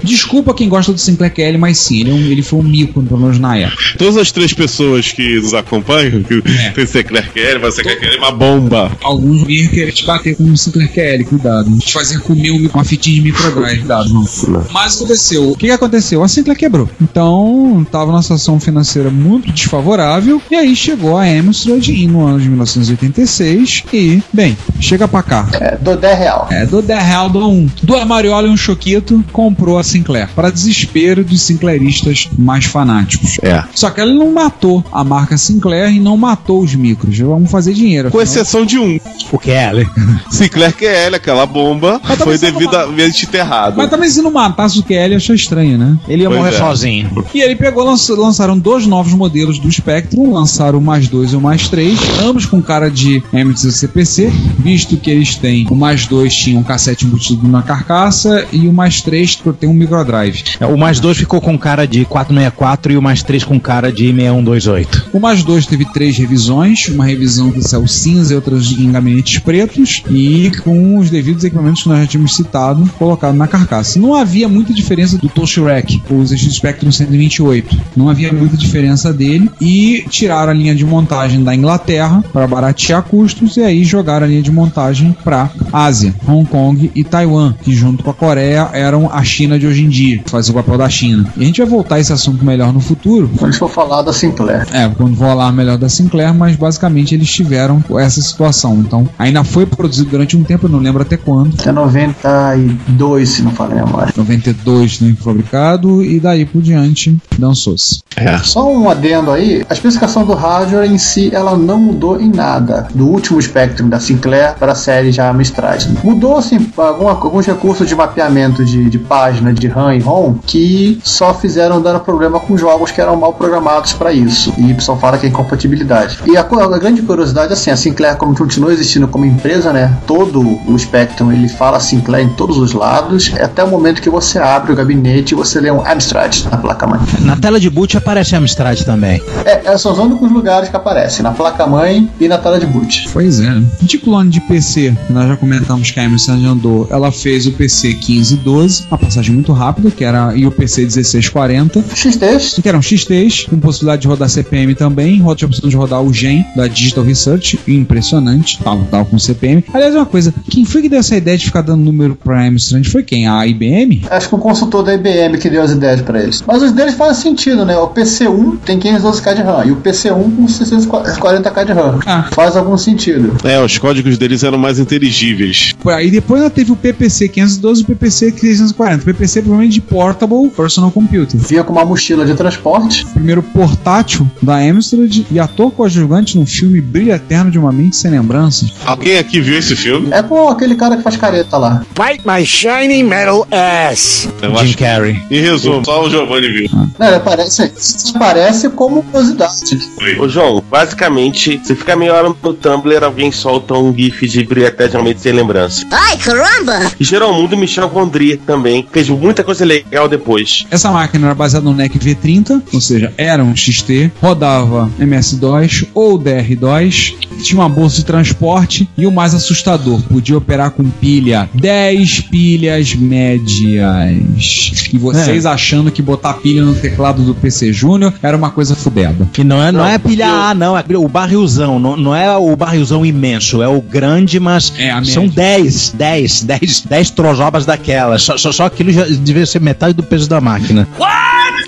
[0.02, 3.02] Desculpa quem gosta do Sinclair QL, mas sim, ele, é um- ele foi um mico,
[3.02, 3.82] pelo menos na época.
[3.98, 6.70] Todas as três pessoas que nos acompanham, que É.
[6.74, 8.92] tem Sinclair QL, mas Sinclair QL é uma bomba.
[9.02, 11.78] Alguns iam querer te bater com o Sinclair QL, cuidado.
[11.78, 14.24] Te fazer comer um- uma fitinha de microdrive, cuidado, não.
[14.72, 15.50] Mas aconteceu.
[15.50, 16.22] O que, que aconteceu?
[16.22, 16.88] A Sinclair quebrou.
[17.00, 20.40] Então, tava numa situação financeira muito desfavorável.
[20.50, 23.84] E aí chegou a Amstrad em- no ano de 1986.
[23.92, 25.48] E, bem, chega pra cá.
[25.52, 26.48] É, do 10 real.
[26.50, 27.68] É, do The Hell do um.
[27.82, 30.28] Do Mariola e um Choquito comprou a Sinclair.
[30.34, 33.38] Para desespero dos sinclairistas mais fanáticos.
[33.42, 33.62] É.
[33.74, 37.18] Só que ele não matou a marca Sinclair e não matou os micros.
[37.18, 38.10] Vamos fazer dinheiro.
[38.10, 38.98] Com afinal- exceção de um.
[39.30, 39.86] O Kelly.
[40.30, 43.76] Sinclair QL, aquela bomba, Mas foi devidamente enterrado.
[43.76, 45.96] Mas também se não matasse o QL, achou estranho, né?
[46.08, 46.58] Ele ia Pois morrer é.
[46.58, 47.24] sozinho.
[47.34, 51.36] E ele pegou, lança- lançaram dois novos modelos do Spectrum, lançaram o mais dois e
[51.36, 56.06] o mais três, ambos com cara de MTZ CPC, visto que eles têm o mais
[56.06, 60.42] dois tinha um cassete embutido na carcaça e o mais três tem um microdrive.
[60.60, 63.92] É, O mais dois ficou com cara de 464 e o mais três com cara
[63.92, 65.10] de 6128.
[65.12, 69.38] O mais dois teve três revisões, uma revisão que saiu cinza e outras em gabinetes
[69.38, 73.98] pretos, e com os devidos equipamentos que nós já tínhamos citado, colocado na carcaça.
[73.98, 77.76] Não havia muita diferença do Touch Rack, o ZX Spectrum 128.
[77.96, 83.02] Não havia muita diferença dele, e tiraram a linha de montagem da Inglaterra para baratear
[83.02, 87.74] custos, e aí jogaram a linha de montagem para Ásia, Hong Kong e Taiwan, que
[87.74, 90.88] junto com a Coreia eram a China de hoje em dia, faz o papel da
[90.88, 91.32] China.
[91.36, 93.28] E a gente vai voltar a esse assunto melhor no futuro.
[93.36, 94.66] Quando a gente for falar da Sinclair.
[94.72, 98.76] É, quando vou falar melhor da Sinclair, mas basicamente eles tiveram essa situação.
[98.80, 101.54] Então, ainda foi produzido durante um tempo, eu não lembro até quando.
[101.58, 104.12] Até 92, se não falha a memória.
[104.16, 108.02] 92 no fabricado e daí por diante dançou-se.
[108.16, 108.38] É.
[108.38, 112.86] Só um adendo aí, a especificação do hardware em si ela não mudou em nada
[112.94, 115.86] do último Spectrum da Sinclair para a série já Amstrad.
[116.04, 121.00] Mudou assim alguma- alguns recursos de mapeamento de, de página de RAM e ROM que
[121.02, 124.52] só fizeram dar problema com jogos que eram mal programados para isso.
[124.58, 126.18] E Y fala que é incompatibilidade.
[126.26, 129.96] E a, a grande curiosidade é assim, a Sinclair como continua existindo como empresa, né?
[130.06, 134.38] Todo o Spectrum ele fala Sinclair em todos os lados, até o momento que você
[134.38, 137.00] abre o gabinete e você lê um Amstrad na placa-mãe.
[137.20, 139.22] Na tela de boot aparece Amstrad também.
[139.44, 143.08] É, esses são os únicos lugares que aparecem, na placa-mãe e na tela de boot.
[143.12, 143.52] Pois é.
[143.80, 147.88] De clone de PC, nós já comentamos que a Emerson andou, ela fez o PC
[147.88, 153.46] 1512, uma passagem muito rápida, que era o PC 1640, XTs, que era um XTs,
[153.50, 156.68] com possibilidade de rodar CPM também, roda tinha a opção de rodar o Gen da
[156.68, 159.64] Digital Research, impressionante, tava, tava com CPM.
[159.72, 162.84] Aliás, uma coisa, quem foi que deu essa ideia de ficar dando número pra Emerson?
[162.84, 163.26] Foi quem?
[163.26, 164.02] A IBM?
[164.10, 166.42] acho que o consultor da IBM que deu as ideias pra eles.
[166.46, 167.76] Mas os deles fazem sentido, né?
[167.78, 172.00] O PC1 tem 512k de RAM e o PC1 com 640k de RAM.
[172.06, 172.28] Ah.
[172.32, 173.36] Faz algum sentido.
[173.44, 175.74] É, os códigos deles eram mais inteligíveis.
[175.86, 179.02] Aí depois ela teve o PPC 512 e o PPC 640.
[179.02, 181.38] O PPC provavelmente de Portable Personal Computer.
[181.40, 183.06] Vinha com uma mochila de transporte.
[183.06, 188.10] primeiro portátil da Amstrad e ator coadjuvante no filme Brilho Eterno de uma Mente Sem
[188.10, 188.72] Lembranças.
[188.84, 190.08] Alguém aqui viu esse filme?
[190.12, 191.84] É com aquele cara que faz careta lá.
[191.96, 194.28] Bite my shiny metal ass.
[194.40, 194.78] Eu Jim acho.
[194.78, 195.22] Carrey.
[195.30, 196.68] Em resumo, só o Giovanni viu.
[196.98, 197.72] Não, ele aparece,
[198.14, 199.78] aparece como curiosidade.
[200.18, 204.66] Ô João, basicamente, você fica meia hora no Tumblr, alguém solta um gif de Brilho
[204.66, 205.86] eternamente sem lembrança.
[205.90, 206.80] Ai, caramba!
[206.98, 210.66] E Geralmundo Michel Gondry também fez muita coisa legal depois.
[210.70, 216.18] Essa máquina era baseada no NEC V30, ou seja, era um XT, rodava MS-DOS ou
[216.18, 222.20] DR-DOS, tinha uma bolsa de transporte e o mais assustador, podia operar com pilha 10
[222.22, 224.88] pilhas médias.
[224.92, 229.28] E vocês achando que botar pilha no teclado do PC Júnior era uma coisa fudeda.
[229.38, 230.76] E não é, não, Não, é pilha eu- A, não.
[230.78, 231.78] É o barrilzão.
[231.78, 233.62] Não, não é o barrilzão imenso.
[233.62, 235.36] É o grande, mas É, a são média.
[235.62, 238.22] 10, 10, 10, 10 trojobas daquelas.
[238.22, 240.88] Só, só, só aquilo já devia ser metade do peso da máquina.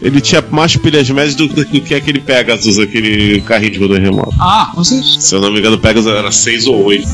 [0.03, 4.35] Ele tinha mais pilhas médias do, do que aquele Pegasus, aquele carrinho de controle remoto.
[4.41, 5.19] Ah, vocês.
[5.21, 7.09] Se eu não me engano, o Pegasus era 6 ou 8.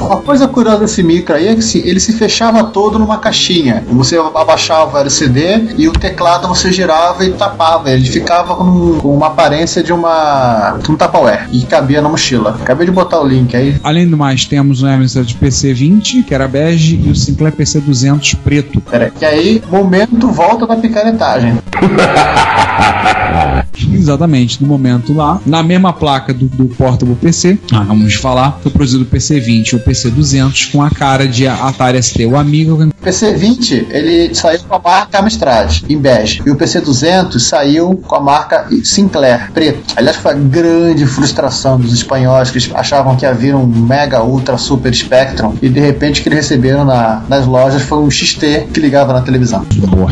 [0.00, 3.84] Uma coisa curiosa desse micro aí é que assim, ele se fechava todo numa caixinha.
[3.88, 7.90] Você abaixava o LCD e o teclado você girava e tapava.
[7.90, 12.58] Ele ficava com, com uma aparência de uma de um Tupperware e cabia na mochila.
[12.60, 13.76] Acabei de botar o link aí.
[13.82, 18.80] Além do mais, temos o Amstrad PC20, que era bege, e o Sinclair PC200 preto.
[18.80, 19.12] Pera aí.
[19.20, 21.58] E aí, momento volta da picaretagem.
[23.92, 28.70] Exatamente, no momento lá, na mesma placa do, do Portable PC, ah, vamos falar, foi
[28.72, 32.72] produzido o PC20 ou PC200 com a cara de Atari ST, o Amiga.
[32.74, 38.14] O PC20 ele saiu com a marca Amstrad em bege e o PC200 saiu com
[38.16, 39.94] a marca Sinclair preto.
[39.96, 44.94] Aliás, foi a grande frustração dos espanhóis que achavam que havia um mega ultra super
[44.94, 48.80] Spectrum e de repente o que eles receberam na- nas lojas foi um XT que
[48.80, 49.64] ligava na televisão.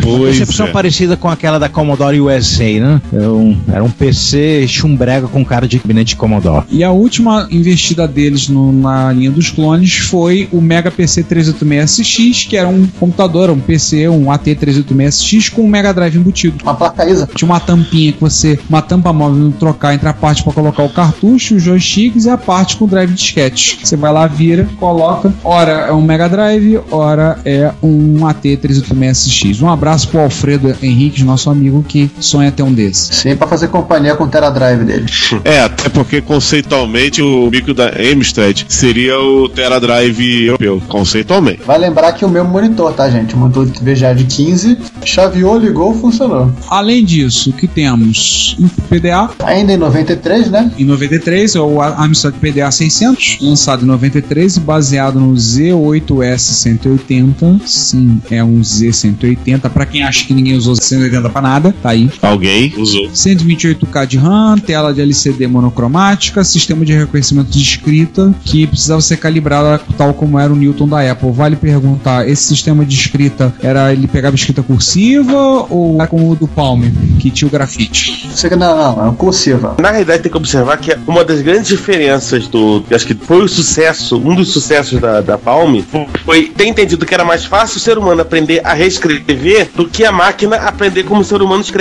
[0.02, 0.70] Pois Concepção é.
[0.70, 3.00] parecida com aquela da Commodore USA, né?
[3.12, 6.64] Era um, era um PC chumbrega com cara de gabinete de Commodore.
[6.70, 12.46] E a última investida deles no- na linha dos clones foi o Mega PC 386SX,
[12.48, 16.62] que era um computador, um PC, um AT386SX com um Mega Drive embutido.
[16.62, 17.28] Uma placa ISA.
[17.34, 20.88] Tinha uma tampinha que você, uma tampa móvel trocar entre a parte para colocar o
[20.88, 23.78] cartucho, os joysticks e a parte com o drive disquete.
[23.82, 25.32] Você vai lá, vira, coloca.
[25.42, 29.62] Ora é um Mega Drive, ora é um AT386SX.
[29.62, 33.16] Um abraço pro Alfredo Henrique, nosso amigo que sonha ter um desses.
[33.16, 35.06] Sim, pra fazer companhia com o Teradrive dele.
[35.44, 40.82] É, até porque conceitualmente o micro da Amstrad seria o Tera Drive europeu.
[40.88, 41.60] Conceitualmente.
[41.66, 43.34] Vai lembrar que o meu monitor, tá, gente?
[43.34, 46.52] O monitor de VGA de 15, chaveou, ligou, funcionou.
[46.68, 48.56] Além disso, o que temos?
[48.58, 50.70] Um PDA Ainda em 93, né?
[50.78, 57.60] em 93, é o Amstrad PDA 600, lançado em 93 e baseado no Z8S 180.
[57.66, 59.70] Sim, é um Z180.
[59.70, 62.10] Para quem acha que ninguém usou Z180 para nada, tá aí.
[62.22, 63.08] Alguém usou.
[63.08, 69.18] 128K de RAM, tela de LCD monocromática, sistema de reconhecimento de escrita que precisava ser
[69.18, 71.30] calibrado tal como era o Newton da Apple.
[71.30, 76.34] Vale perguntar, esse sistema de escrita era ele pegava escrita cursiva ou era como o
[76.34, 76.82] do Palm,
[77.18, 78.28] que tinha o grafite?
[78.30, 79.76] Você que não, não, é cursiva.
[79.78, 82.82] Na realidade, tem que observar que uma das grandes diferenças do.
[82.90, 85.80] Acho que foi o sucesso, um dos sucessos da, da Palm,
[86.24, 90.04] foi ter entendido que era mais fácil o ser humano aprender a reescrever do que
[90.04, 91.73] a máquina aprender como o ser humano escreve,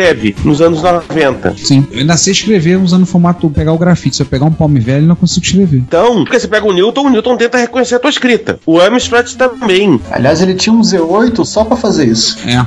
[0.44, 1.56] nos anos 90.
[1.58, 1.86] Sim.
[1.92, 4.16] Eu ainda sei escrever usando o formato pegar o grafite.
[4.16, 5.78] Se eu pegar um Palm velho, eu não consigo escrever.
[5.78, 8.60] Então, porque você pega o Newton, o Newton tenta reconhecer a tua escrita.
[8.66, 10.00] O Amstrad também.
[10.12, 12.38] Aliás, ele tinha um Z8 só pra fazer isso.
[12.48, 12.66] É.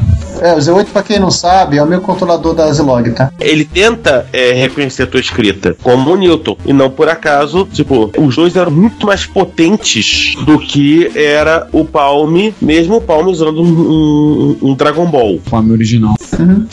[0.49, 3.33] É, o Z8, pra quem não sabe, é o meu controlador da Zilog, tá?
[3.41, 6.57] Ele tenta é, reconhecer a tua escrita como o Newton.
[6.67, 11.85] E não por acaso, tipo, os dois eram muito mais potentes do que era o
[11.85, 15.41] Palm, mesmo o Palm usando um, um- um Dragon Ball.
[15.51, 16.15] Palm original.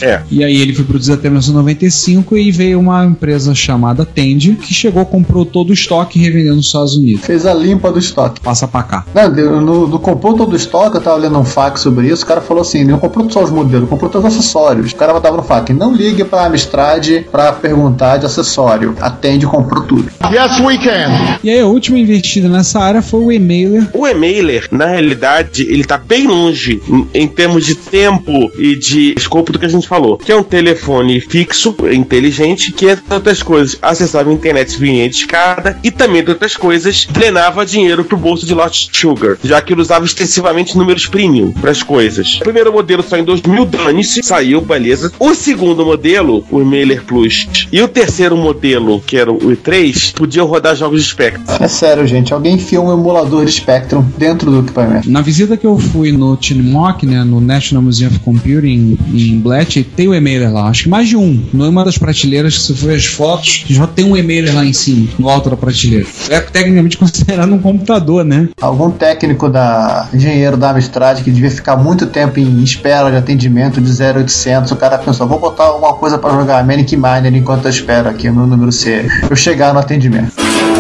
[0.02, 0.22] É.
[0.30, 5.06] E aí ele foi produzido até 1995 e veio uma empresa chamada Tend que chegou,
[5.06, 7.26] comprou todo o estoque e revendeu nos Estados Unidos.
[7.26, 8.42] Fez a limpa do estoque.
[8.42, 9.06] Passa pra cá.
[9.14, 9.30] Não,
[9.62, 12.42] no, no comprou todo o estoque, eu tava lendo um fax sobre isso, o cara
[12.42, 14.92] falou assim, não comprou só os modelos, comprou todos os acessórios.
[14.92, 18.96] O cara mandava no fax, não ligue pra Amstrad pra perguntar de acessório.
[19.00, 20.12] Atende, comprou tudo.
[20.32, 21.38] Yes, we can.
[21.44, 23.88] E aí a última investida nessa área foi o e-mailer.
[23.94, 29.14] O e-mailer, na realidade, ele tá bem longe em, em termos de tempo e de
[29.18, 30.18] escopo do que a gente falou.
[30.18, 35.78] Que é um telefone fixo, inteligente, que, entre outras coisas, acessava a internet via escada
[35.84, 39.82] e também, entre outras coisas, drenava dinheiro pro bolso de Lot Sugar, já que ele
[39.82, 42.36] usava extensivamente números premium pras coisas.
[42.38, 45.12] O primeiro modelo saiu em 2000, dane-se, saiu, beleza.
[45.20, 50.48] O segundo modelo, o e-mailer Plus, e o terceiro modelo, que era o i3, podiam
[50.48, 51.44] rodar jogos de Spectrum.
[51.60, 55.10] É sério, gente, alguém enfiou um emulador de Spectrum dentro do equipamento.
[55.10, 59.84] Na visita que eu fui no Tinmock, né, no National Museum of Computing em Bletchley,
[59.84, 60.70] tem o e-mailer lá.
[60.70, 61.44] Acho que mais de um.
[61.52, 65.10] Numa das prateleiras, se você ver as fotos, já tem um e-mailer lá em cima,
[65.20, 66.08] no alto da prateleira.
[66.30, 68.50] É tecnicamente considerado um computador, né?
[68.62, 73.82] Algum técnico da engenheiro da Amstrad que devia ficar muito tempo em espera de atendimento
[73.82, 77.72] de 0800, o cara pensou, vou botar alguma coisa pra jogar Manic Miner enquanto eu
[77.72, 79.06] espero aqui o meu número C.
[79.30, 80.34] Eu chegar no atendimento.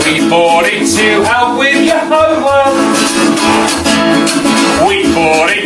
[0.05, 2.73] We bought it to help with your homework.
[4.87, 5.62] We bought it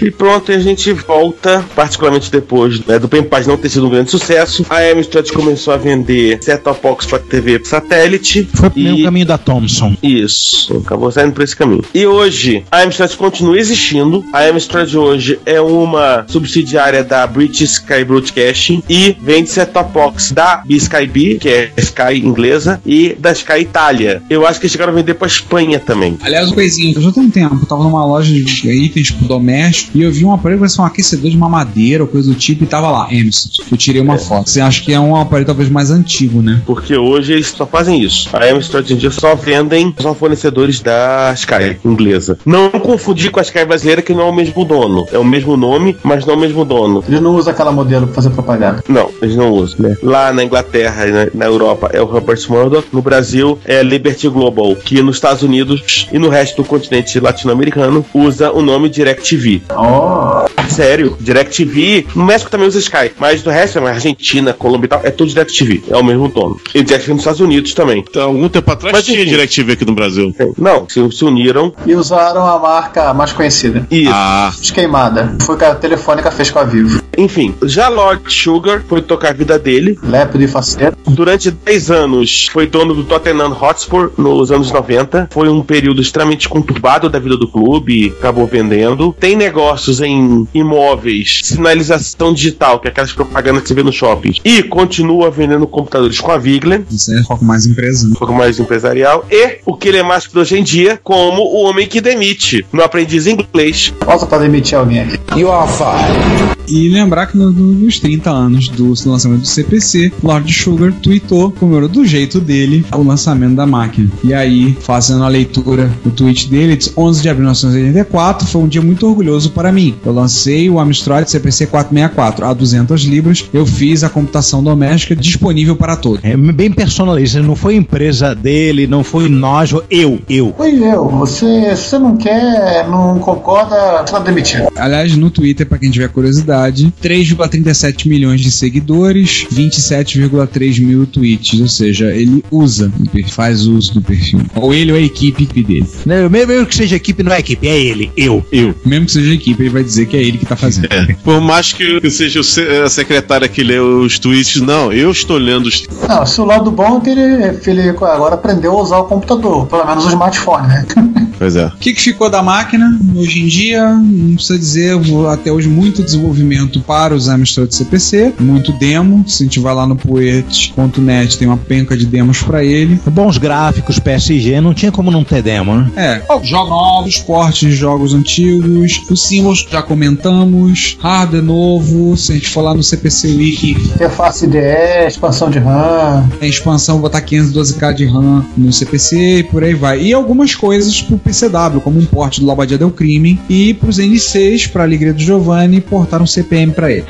[0.00, 3.90] E pronto, e a gente volta, particularmente depois né, do Pempaz não ter sido um
[3.90, 4.64] grande sucesso.
[4.68, 8.48] A Amstrad começou a vender set-top box para TV satélite.
[8.54, 9.02] Foi o e...
[9.04, 9.96] caminho da Thomson.
[10.02, 11.84] Isso, acabou saindo por esse caminho.
[11.94, 14.24] E hoje, a Amstrad continua existindo.
[14.32, 20.62] A Amstrad hoje é uma subsidiária da British Sky Broadcasting e vende set-top box da
[20.68, 21.06] Sky
[21.40, 24.22] que é Sky inglesa, e da Sky Itália.
[24.28, 26.18] Eu acho que eles chegaram a vender pra Espanha também.
[26.22, 29.28] Aliás, uma coisinha, eu já tenho um tempo, eu tava numa loja de itens pro
[29.28, 32.34] doméstico e eu vi um aparelho que parecia um aquecedor de mamadeira ou coisa do
[32.34, 33.50] tipo e tava lá, Emerson.
[33.70, 34.48] Eu tirei uma foto.
[34.48, 36.62] Você acha que é um aparelho talvez mais antigo, né?
[36.64, 38.30] Porque hoje eles só fazem isso.
[38.32, 42.38] A Amstrad hoje em dia só vendem, são fornecedores da Sky inglesa.
[42.46, 45.06] Não confundir com a Sky brasileira, que não é o mesmo dono.
[45.12, 47.04] É o mesmo nome, mas não é o mesmo dono.
[47.06, 48.82] Eles não usam aquela modelo pra fazer propaganda.
[48.88, 49.96] Não, eles não usam, né?
[50.02, 53.82] Lá na Inglaterra e na, na Europa é o Rupert Murdoch, no Brasil é a
[53.82, 57.65] Liberty Global, que nos Estados Unidos e no resto do continente latino-americano
[58.14, 59.62] usa o nome DirecTV.
[59.76, 64.88] Oh, Sério, DirecTV, no México também usa Sky, mas do resto, é Argentina, Colômbia e
[64.88, 66.60] tal, é tudo DirecTV, é o mesmo dono.
[66.74, 68.04] E DirecTV nos Estados Unidos também.
[68.08, 69.30] Então, algum tempo atrás Mas, tinha enfim.
[69.30, 70.34] DirecTV aqui no Brasil.
[70.58, 73.86] Não, se, se uniram e usaram a marca mais conhecida.
[73.90, 75.34] e Ah, Esqueimada.
[75.42, 77.00] Foi o que a Telefônica fez com a Vivo.
[77.16, 79.98] enfim, já Lord Sugar foi tocar a vida dele.
[80.02, 80.96] Lépido e faceiro.
[81.08, 85.28] Durante 10 anos foi dono do Tottenham Hotspur nos anos 90.
[85.30, 89.14] Foi um período extremamente conturbado da vida do clube, acabou vendendo.
[89.18, 94.34] Tem negócios em imóveis, sinalização digital, que é aquelas propagandas que você vê no shopping.
[94.44, 98.12] E continua vendendo computadores com a Viglen, Isso é foco mais empresa, né?
[98.14, 99.24] um pouco mais empresarial.
[99.30, 102.82] E o que ele é mais hoje em dia, como o homem que demite no
[102.82, 103.92] aprendiz inglês.
[104.04, 105.18] Volta pra demitir alguém aqui.
[105.40, 106.56] You are fired.
[106.68, 111.52] E lembrar que no- no- nos 30 anos do lançamento do CPC, Lord Sugar tweetou,
[111.52, 114.10] comemorou do jeito dele, o lançamento da máquina.
[114.24, 118.62] E aí, fazendo a leitura do tweet dele, diz, 11 de abril de 1984 foi
[118.62, 119.94] um dia muito orgulhoso para mim.
[120.04, 123.44] Eu lancei o Amstrad CPC 464 a 200 libras.
[123.52, 126.20] Eu fiz a computação doméstica disponível para todos.
[126.24, 130.54] É bem personalista, não foi empresa dele, não foi nós, eu, eu.
[130.56, 134.68] Pois eu, você, você não quer, não concorda, tá demitido.
[134.76, 141.60] Aliás, no Twitter, para quem tiver curiosidade, 3,37 milhões de seguidores, 27,3 mil tweets.
[141.60, 142.90] Ou seja, ele usa,
[143.28, 144.40] faz uso do perfil.
[144.54, 145.86] Ou ele ou a equipe dele.
[146.04, 148.44] Não, mesmo que seja equipe, não é equipe, é ele, eu.
[148.50, 148.74] Eu.
[148.84, 150.88] Mesmo que seja a equipe, ele vai dizer que é ele que tá fazendo.
[150.90, 151.14] É.
[151.24, 152.40] Por mais que eu seja
[152.84, 156.70] a secretária que lê os tweets, não, eu estou lendo os Não, se o lado
[156.70, 160.68] bom é que ele, ele agora aprendeu a usar o computador, pelo menos o smartphone,
[160.68, 160.86] né?
[161.38, 161.66] Pois é.
[161.66, 162.98] O que, que ficou da máquina?
[163.14, 164.98] Hoje em dia, não precisa dizer,
[165.30, 169.24] até hoje muito desenvolvimento para os Amstrad CPC, muito demo.
[169.26, 173.00] Se a gente vai lá no poet.net, tem uma penca de demos para ele.
[173.06, 175.90] Bons gráficos, PSG, não tinha como não ter demo, né?
[175.96, 182.34] É, jogos novos, portes de jogos antigos, os símbolos já comentamos, hardware novo, se a
[182.34, 186.28] gente for lá no CPC Wiki, Interface IDE, expansão de RAM.
[186.38, 190.00] tem expansão, botar 512k de RAM no CPC e por aí vai.
[190.00, 194.66] E algumas coisas pro PCW, como um porte do Labadia Del Crime e pros NCs,
[194.66, 197.04] pra Alegria do Giovanni, portar um CPM pra ele.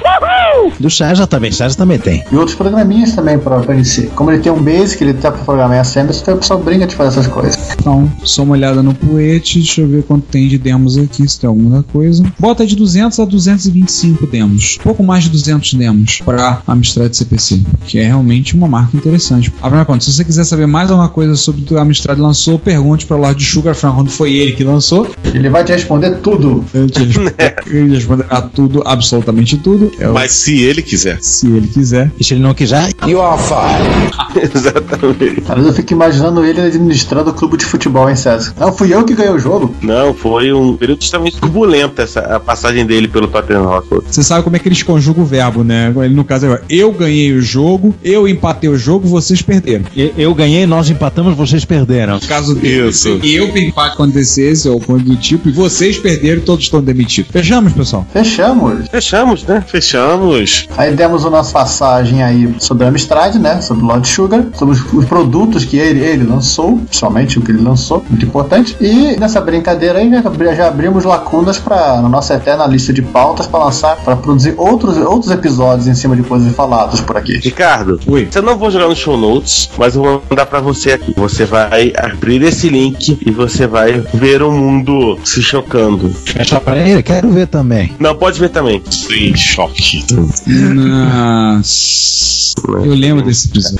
[0.79, 2.25] Do César também, César também tem.
[2.31, 4.11] E outros programinhas também para o NC.
[4.15, 6.87] Como ele tem um Basic, ele tá para programar em Assembly, então o pessoal brinca
[6.87, 7.57] de fazer essas coisas.
[7.79, 11.39] Então, só uma olhada no Poet, deixa eu ver quanto tem de demos aqui, se
[11.41, 12.25] tem alguma coisa.
[12.39, 14.79] Bota de 200 a 225 demos.
[14.83, 19.53] Pouco mais de 200 demos para Amstrad CPC, que é realmente uma marca interessante.
[19.63, 22.19] Afinal de contas, se você quiser saber mais alguma coisa sobre o que o Amstrad
[22.19, 25.09] lançou, pergunte para o Lord Sugar, afinal, quando foi ele que lançou.
[25.25, 26.65] Ele vai te responder tudo.
[26.75, 27.01] Ele te
[27.89, 29.91] responderá tudo, absolutamente tudo.
[29.99, 31.19] É o- Mas se ele quiser.
[31.21, 32.11] se ele quiser.
[32.19, 34.51] E se ele não quiser, You are fired.
[34.55, 35.43] Exatamente.
[35.49, 38.55] Às vezes eu fico imaginando ele administrando o clube de futebol em César.
[38.59, 39.75] Não, fui eu que ganhei o jogo.
[39.83, 44.03] Não, foi um período extremamente turbulento essa, a passagem dele pelo Tottenham Hotspur.
[44.09, 45.93] Você sabe como é que eles conjugam o verbo, né?
[45.97, 49.85] Ele, no caso, é eu ganhei o jogo, eu empatei o jogo, vocês perderam.
[49.97, 52.15] eu, eu ganhei, nós empatamos, vocês perderam.
[52.15, 53.21] No caso dele, Isso.
[53.23, 57.31] e eu empate acontecesse, ou coisa do tipo, e vocês perderam, todos estão demitidos.
[57.31, 58.07] Fechamos, pessoal?
[58.13, 58.89] Fechamos.
[58.89, 59.65] Fechamos, né?
[59.67, 60.46] Fechamos.
[60.77, 63.61] Aí demos a nossa passagem aí sobre a Amstrad, né?
[63.61, 67.51] Sobre o Lord Sugar, sobre os, os produtos que ele, ele lançou, principalmente o que
[67.51, 68.77] ele lançou, muito importante.
[68.81, 73.03] E nessa brincadeira aí já, abri- já abrimos lacunas para na nossa eterna lista de
[73.03, 77.39] pautas para lançar, para produzir outros, outros episódios em cima de coisas faladas por aqui.
[77.39, 78.29] Ricardo, Oi.
[78.31, 81.13] você não vou jogar no show notes, mas eu vou mandar pra você aqui.
[81.17, 86.13] Você vai abrir esse link e você vai ver o mundo se chocando.
[86.35, 87.03] É só pra ele?
[87.03, 87.93] Quero ver também.
[87.99, 88.83] Não, pode ver também.
[88.91, 90.05] Sim, choque.
[90.47, 92.37] Nossa.
[92.69, 93.79] Eu lembro desse episódio.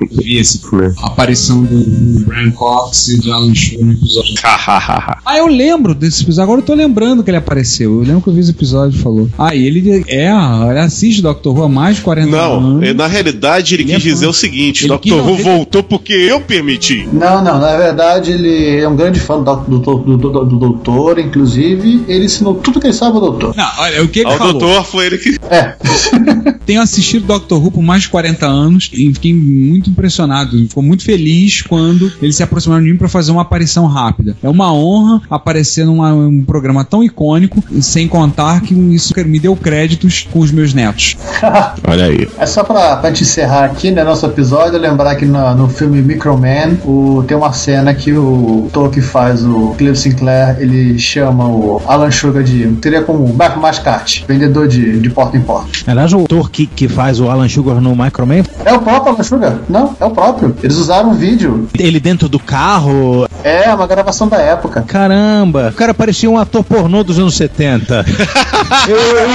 [0.00, 0.60] Eu vi esse
[1.02, 4.34] a aparição do Brian Cox e do Alan Shaw no episódio.
[4.44, 6.44] Ah, eu lembro desse episódio.
[6.44, 7.92] Agora eu tô lembrando que ele apareceu.
[7.92, 9.28] Eu lembro que eu vi esse episódio e falou.
[9.36, 12.82] Ah, e ele é, ele assiste Doctor Who há mais de 40 Não, anos.
[12.88, 15.82] é, na realidade ele Ele quis é dizer o seguinte: quis não, Who ele- voltou
[15.82, 17.08] porque eu permiti.
[17.12, 21.18] Não, não, na verdade ele é um grande fã do, do, do, do, do doutor,
[21.18, 23.54] inclusive ele ensinou tudo que ele sabe ao doutor.
[23.56, 24.52] Não, olha, o que ele Ao falou?
[24.54, 25.36] doutor foi ele que.
[25.50, 25.73] É,
[26.66, 30.56] Tenho assistido Doctor Who por mais de 40 anos e fiquei muito impressionado.
[30.68, 34.36] Ficou muito feliz quando eles se aproximaram de mim para fazer uma aparição rápida.
[34.42, 39.56] É uma honra aparecer num um programa tão icônico, sem contar que isso me deu
[39.56, 41.16] créditos com os meus netos.
[41.86, 42.28] Olha aí.
[42.38, 46.02] é só pra, pra gente encerrar aqui, né, nosso episódio, lembrar que no, no filme
[46.02, 51.80] Microman o, tem uma cena que o que faz o Clive Sinclair, ele chama o
[51.86, 55.63] Alan Sugar de, teria como Marco Mascate, vendedor de, de porta em porta.
[55.86, 59.22] Aliás, o ator que, que faz o Alan Sugar no Microman, É o próprio Alan
[59.22, 59.58] Sugar?
[59.68, 60.56] Não, é o próprio.
[60.62, 61.68] Eles usaram um vídeo.
[61.78, 63.26] ele dentro do carro.
[63.42, 64.82] É uma gravação da época.
[64.82, 68.04] Caramba, o cara parecia um ator pornô dos anos 70.
[68.88, 69.28] Eu- eu-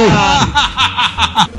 [0.00, 0.10] eu-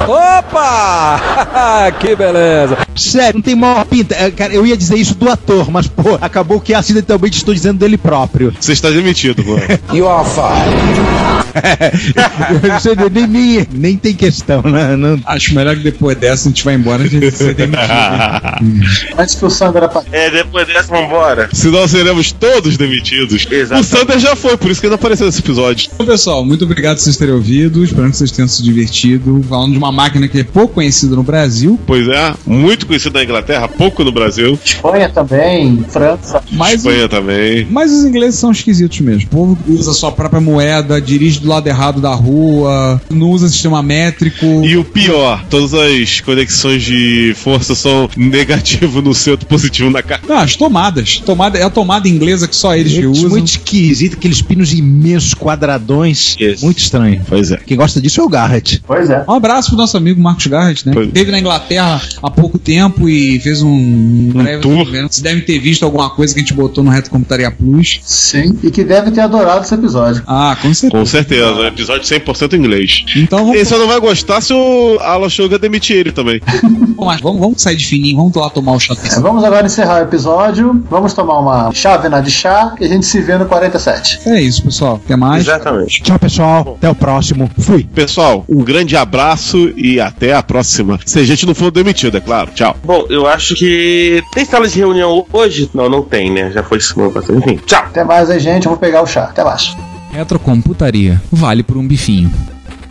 [0.08, 1.92] Opa!
[2.00, 2.78] que beleza!
[2.96, 4.16] sério, não tem maior pinta.
[4.16, 7.80] É, Cara, eu ia dizer isso do ator, mas, pô, acabou que acidentalmente estou dizendo
[7.80, 8.54] dele próprio.
[8.60, 9.62] Você está demitido, mano.
[9.94, 11.45] You are fired.
[12.80, 14.96] Você nem, nem, nem tem questão, né?
[14.96, 17.86] Não- Acho melhor que depois dessa a gente vai embora e a gente ser demitido.
[19.18, 20.16] Antes que o Sandro apareça.
[20.16, 21.50] É, depois dessa, vambora.
[21.54, 23.48] Senão seremos todos demitidos.
[23.50, 23.82] Exato.
[23.82, 25.90] O Sander já foi, por isso que ele não apareceu nesse episódio.
[25.94, 27.84] Então, pessoal, muito obrigado por vocês terem ouvido.
[27.84, 29.44] Espero que vocês tenham se divertido.
[29.48, 31.80] Falando de uma máquina que é pouco conhecida no Brasil.
[31.86, 34.58] Pois é, muito conhecido na Inglaterra, pouco no Brasil.
[34.64, 36.44] Espanha também, França.
[36.52, 37.68] Mas, Espanha também.
[37.70, 39.24] mas os ingleses são esquisitos mesmo.
[39.24, 43.82] O povo usa sua própria moeda, dirige do lado errado da rua, não usa sistema
[43.82, 44.46] métrico.
[44.66, 50.22] E o pior, todas as conexões de força são negativo no centro, positivo na cara.
[50.28, 51.20] Não, as tomadas.
[51.26, 53.30] Tomada, é a tomada inglesa que só eles que Muito, usam.
[53.30, 56.36] muito esquisito, aqueles pinos imensos, quadradões.
[56.40, 56.66] Isso.
[56.66, 57.22] Muito estranho.
[57.28, 57.58] Pois é.
[57.58, 58.82] Quem gosta disso é o Garrett.
[58.86, 59.24] Pois é.
[59.28, 60.94] Um abraço pro nosso amigo Marcos Garrett, né?
[60.94, 64.86] Pois- Teve na Inglaterra há pouco tempo e fez um, breve tour.
[64.86, 68.00] Vocês devem ter visto alguma coisa que a gente botou no Reto Computaria Plus.
[68.04, 68.58] Sim.
[68.64, 70.24] E que deve ter adorado esse episódio.
[70.28, 71.00] Ah, com certeza.
[71.02, 71.35] Com certeza.
[71.36, 71.68] Certeza.
[71.68, 73.06] Episódio 100% em inglês.
[73.16, 76.42] Então vamos, Ele só não vai gostar se o Alan Sugar demitir ele também.
[76.96, 78.96] vamos, vamos, vamos sair de fininho, vamos lá tomar o chá.
[79.22, 80.84] Vamos agora encerrar o episódio.
[80.90, 84.20] Vamos tomar uma chávena de chá e a gente se vê no 47.
[84.26, 85.02] É isso, pessoal.
[85.04, 85.44] Até mais.
[85.44, 86.02] Exatamente.
[86.02, 86.76] Tchau, pessoal.
[86.78, 87.50] Até o próximo.
[87.60, 87.84] Fui.
[87.84, 91.00] Pessoal, um grande abraço e até a próxima.
[91.06, 92.52] Se a gente não for demitido, é claro.
[92.54, 92.76] Tchau.
[92.84, 94.24] Bom, eu acho que.
[94.34, 95.70] Tem sala de reunião hoje?
[95.74, 96.52] Não, não tem, né?
[96.52, 97.38] Já foi semana passada.
[97.38, 97.84] Enfim, tchau.
[97.84, 98.66] Até mais aí, gente.
[98.66, 99.26] Eu vou pegar o chá.
[99.26, 99.76] Até mais.
[100.16, 101.22] Retrocomputaria.
[101.30, 102.32] Vale por um bifinho.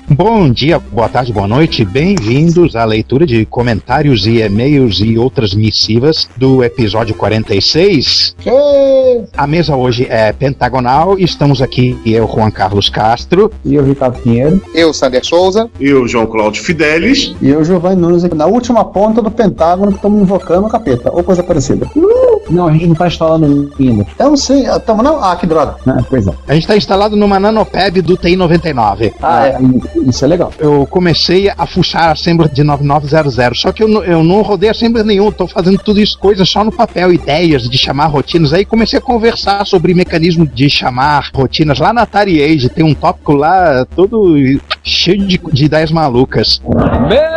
[0.09, 1.83] Bom dia, boa tarde, boa noite.
[1.83, 8.37] Bem-vindos à leitura de comentários e e-mails e outras missivas do episódio 46.
[9.35, 11.19] A mesa hoje é pentagonal.
[11.19, 13.51] Estamos aqui eu, Juan Carlos Castro.
[13.65, 14.61] E eu, Ricardo Pinheiro.
[14.75, 15.71] Eu, Sander Souza.
[15.81, 17.35] Eu, João Cláudio Fidelis.
[17.41, 21.11] E eu, Giovanni Nunes, aqui na última ponta do Pentágono que estamos invocando o capeta,
[21.13, 21.89] ou coisa parecida.
[22.51, 24.07] Não, a gente não tá instalando ainda.
[24.19, 24.65] Eu não sei.
[24.85, 25.25] Tamo não?
[25.25, 25.77] Ah, que droga.
[25.87, 26.05] Né?
[26.11, 26.35] Pois é.
[26.47, 29.15] A gente está instalado numa nanopeb do TI-99.
[29.23, 29.59] Ah, é.
[29.97, 30.53] Isso é legal.
[30.59, 34.69] Eu comecei a fuçar a Assembler de 9900, só que eu, não- eu não rodei
[34.71, 38.53] Assembler nenhum, tô fazendo tudo isso, coisas só no papel, ideias de chamar rotinas.
[38.53, 42.95] Aí comecei a conversar sobre mecanismo de chamar rotinas lá na Atari Age, tem um
[42.95, 44.37] tópico lá todo
[44.83, 46.61] cheio de, de ideias malucas.
[47.09, 47.34] Meu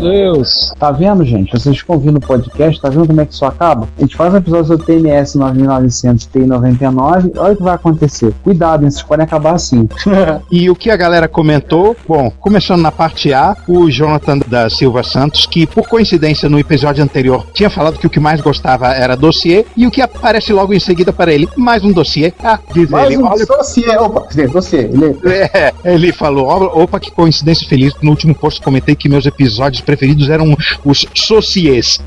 [0.00, 0.72] Deus!
[0.78, 1.52] Tá vendo, gente?
[1.52, 3.88] Vocês ficam ouvindo o podcast, tá vendo como é que isso acaba?
[3.96, 8.32] A gente faz um episódio do TMS 9900 TI 99, olha o que vai acontecer.
[8.42, 8.82] Cuidado?
[8.82, 9.88] Vocês podem acabar assim.
[10.50, 15.02] E o que a galera comentou, bom, começando na parte A, o Jonathan da Silva
[15.02, 19.16] Santos, que por coincidência no episódio anterior tinha falado que o que mais gostava era
[19.16, 22.32] dossiê, e o que aparece logo em seguida para ele, mais um dossiê.
[22.42, 23.96] Ah, diz Mais ele, um olha dossiê.
[23.96, 24.80] Opa, dossiê.
[24.80, 25.16] Ele...
[25.24, 29.65] É, ele falou, "Ó, opa, que coincidência feliz, no último post comentei que meus episódios
[29.80, 32.00] preferidos eram os sociês.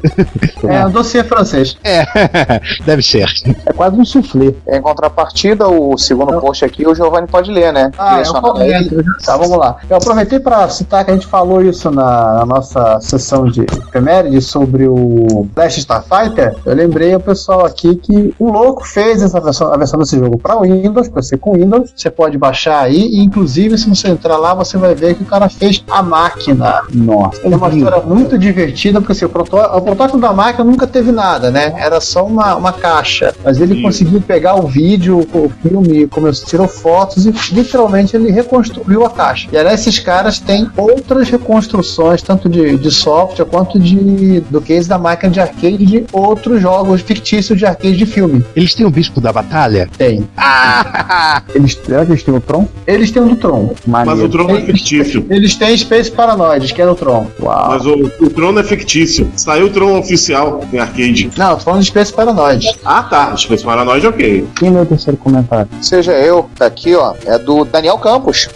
[0.63, 1.77] É, um dossiê francês.
[1.83, 2.05] É,
[2.85, 3.27] deve ser.
[3.65, 4.53] É quase um soufflé.
[4.67, 7.91] Em contrapartida, o segundo post aqui, o Giovanni pode ler, né?
[7.97, 9.03] Ah, eu ele.
[9.23, 9.77] Tá, vamos lá.
[9.89, 14.41] Eu aproveitei para citar que a gente falou isso na, na nossa sessão de efeméride
[14.41, 16.55] sobre o Flash Starfighter.
[16.65, 20.37] Eu lembrei ao pessoal aqui que o louco fez essa versão, a versão desse jogo
[20.37, 21.93] para Windows, para ser com Windows.
[21.95, 25.25] Você pode baixar aí e, inclusive, se você entrar lá, você vai ver que o
[25.25, 26.81] cara fez a máquina.
[26.93, 27.48] Nossa.
[27.53, 31.11] É uma história muito divertida, porque assim, o, protó o protótipo da máquina nunca teve
[31.11, 31.73] nada, né?
[31.77, 33.33] Era só uma, uma caixa.
[33.43, 33.83] Mas ele Isso.
[33.83, 39.47] conseguiu pegar o vídeo, o filme, começou, tirou fotos e literalmente ele reconstruiu a caixa.
[39.51, 44.87] E aliás, esses caras têm outras reconstruções, tanto de, de software quanto de do case
[44.87, 48.43] da máquina de arcade de outros jogos fictícios de arcade de filme.
[48.55, 49.89] Eles têm o bispo da batalha?
[49.97, 50.27] Tem.
[50.37, 51.41] Ah!
[51.53, 52.67] Eles, será que eles têm o Tron?
[52.85, 53.73] Eles têm o do Tron.
[53.85, 55.25] Mas o Tron é fictício.
[55.29, 57.27] Eles têm Space Paranoid, que é do Tron.
[57.41, 57.69] Uau.
[57.69, 59.29] Mas o, o Tron é fictício.
[59.35, 61.31] Saiu o Tron oficial em arcade.
[61.37, 62.79] Não, tô falando de Space Paranoid.
[62.83, 63.35] Ah, tá.
[63.37, 64.47] Space Paranoid, ok.
[64.57, 65.69] Quem leu o terceiro comentário?
[65.81, 67.13] Seja eu, tá aqui, ó.
[67.25, 68.49] É do Daniel Campos.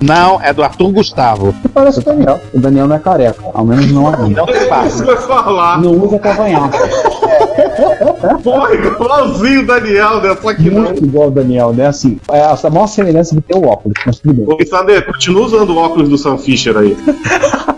[0.00, 1.54] Não, é do Arthur Gustavo.
[1.60, 2.40] Que parece o Daniel.
[2.54, 3.42] O Daniel não é careca.
[3.52, 4.40] Ao menos não ainda.
[4.40, 5.04] Não se Você passa.
[5.04, 5.80] vai falar.
[5.80, 6.78] Não usa cavanhaque.
[8.42, 10.36] Porra, igualzinho o Daniel, né?
[10.40, 10.82] Só que não.
[10.82, 11.86] Muito igual o Daniel, né?
[11.86, 14.46] Assim, é a maior semelhança que tem o óculos, mas tudo bem.
[14.48, 16.96] Ô, Sander, continua usando o óculos do Sam Fisher aí.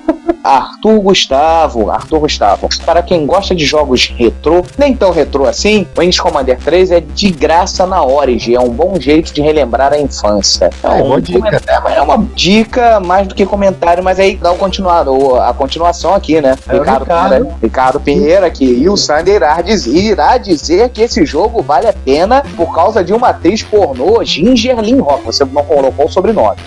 [0.42, 2.68] Arthur Gustavo, Arthur Gustavo.
[2.84, 7.00] Para quem gosta de jogos retrô, nem tão retrô assim, o Wings Commander 3 é
[7.00, 10.70] de graça na Origin, é um bom jeito de relembrar a infância.
[10.82, 11.38] Ah, é um boa dica.
[11.38, 16.14] comentário- É uma dica mais do que comentário, mas aí dá o continuado, a continuação
[16.14, 16.54] aqui, né?
[16.68, 17.30] É Ricardo, Ricardo.
[17.34, 18.64] Pinheira, Ricardo Pinheira aqui.
[18.64, 23.02] E o Sander irá dizer, irá dizer que esse jogo vale a pena por causa
[23.04, 25.24] de uma atriz pornô, Ginger Lynn Rock.
[25.24, 26.56] Você não colocou o sobrenome.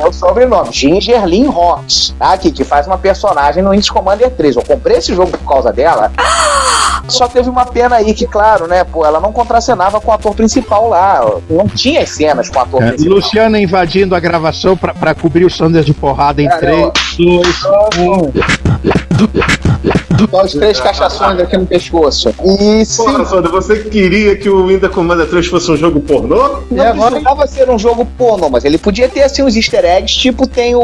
[0.00, 2.36] É o sobrenome, Ginger Lynn Rocks, tá?
[2.38, 4.56] Que, que faz uma personagem no Wings Commander 3.
[4.56, 6.10] Eu comprei esse jogo por causa dela.
[7.08, 10.34] Só teve uma pena aí que, claro, né, pô, ela não contracenava com o ator
[10.34, 11.20] principal lá.
[11.50, 13.16] Não tinha as cenas com o ator É, principal.
[13.16, 16.92] Luciana invadindo a gravação pra, pra cobrir o Sanders de porrada em É, 3, não.
[17.18, 17.64] 2,
[17.98, 18.32] 1.
[20.30, 22.32] Só os três cachações aqui no pescoço.
[22.44, 26.60] E sim, Porra, Sander, você queria que o Winter Commander 3 fosse um jogo pornô?
[26.70, 30.14] não agora- precisava ser um jogo pornô, mas ele podia ter assim uns easter eggs,
[30.14, 30.80] tipo tem o,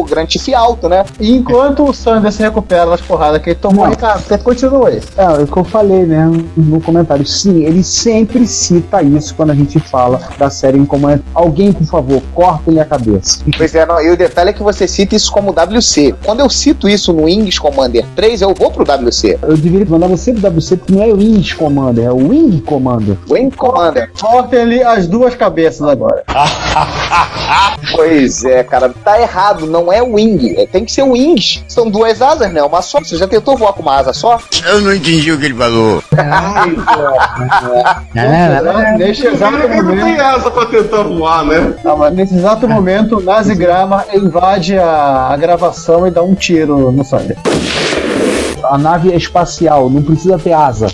[0.00, 1.04] o Grand Theft Auto, né?
[1.18, 3.90] E enquanto o Sander se recupera das porradas que ele tomou, Não.
[3.90, 5.00] Ricardo, você continua aí.
[5.16, 7.26] É, o que eu falei, né, no comentário.
[7.26, 11.24] Sim, ele sempre cita isso quando a gente fala da série em comando.
[11.34, 13.40] Alguém, por favor, corta-lhe a cabeça.
[13.56, 16.14] Pois é, não, e o detalhe é que você cita isso como WC.
[16.24, 19.38] Quando eu cito isso no Wings Commander Commander 3, eu vou pro WC.
[19.42, 22.60] Eu deveria mandar você pro WC porque não é o Wing Commander, é o Wing
[22.60, 23.16] Commander.
[23.28, 24.10] Wing Commander.
[24.18, 26.22] Cortem ali as duas cabeças agora.
[27.92, 31.62] Pois é, cara, tá errado, não é Wing, é, tem que ser Wings.
[31.68, 32.62] São duas asas, né?
[32.62, 32.98] Uma só.
[32.98, 34.38] Você já tentou voar com uma asa só?
[34.66, 36.02] Eu não entendi o que ele falou.
[38.98, 40.20] Neste exato Ele não tem momento.
[40.20, 41.74] asa pra tentar voar, né?
[41.84, 46.34] Não, mas nesse exato momento, o Nazi Grama invade a, a gravação e dá um
[46.34, 47.36] tiro no Sander.
[47.64, 47.93] Thank you.
[48.70, 50.86] A nave é espacial, não precisa ter asa.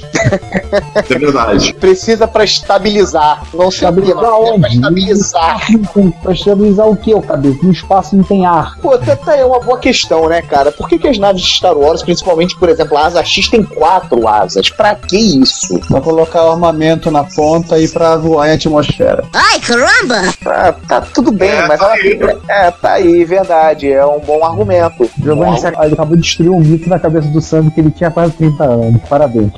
[0.95, 1.75] É verdade.
[1.75, 3.43] Precisa pra estabilizar.
[3.55, 4.75] Não o Estabilizar é pra onde?
[4.75, 5.61] estabilizar.
[6.23, 7.59] Pra estabilizar o que, ô cabeça?
[7.63, 8.77] No espaço não tem ar.
[8.81, 10.71] Pô, até tá aí uma boa questão, né, cara?
[10.73, 13.63] Por que, que as naves de Star Wars, principalmente, por exemplo, a asa X tem
[13.63, 14.69] quatro asas?
[14.71, 15.79] Pra que isso?
[15.89, 19.25] Pra colocar o armamento na ponta e pra voar em atmosfera.
[19.33, 20.35] Ai, caramba!
[20.47, 22.21] Ah, tá tudo bem, É, mas tá aí.
[22.49, 23.91] É, tá aí, verdade.
[23.91, 25.09] É um bom argumento.
[25.23, 28.11] Giovanni, você ele acabou de destruir um mito na cabeça do Sandro que ele tinha
[28.11, 29.03] quase 30 anos.
[29.09, 29.53] Parabéns.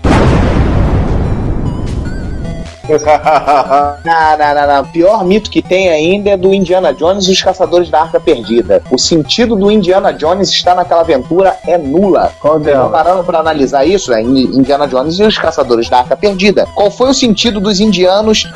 [4.05, 4.85] Não, não, não, não.
[4.87, 8.83] Pior mito que tem ainda é do Indiana Jones e os Caçadores da Arca Perdida.
[8.91, 12.33] O sentido do Indiana Jones estar naquela aventura é nula.
[12.41, 12.89] Qual dela?
[12.91, 14.11] pararam pra analisar isso?
[14.11, 14.21] né?
[14.23, 16.67] Indiana Jones e os Caçadores da Arca Perdida.
[16.75, 18.51] Qual foi o sentido dos indianos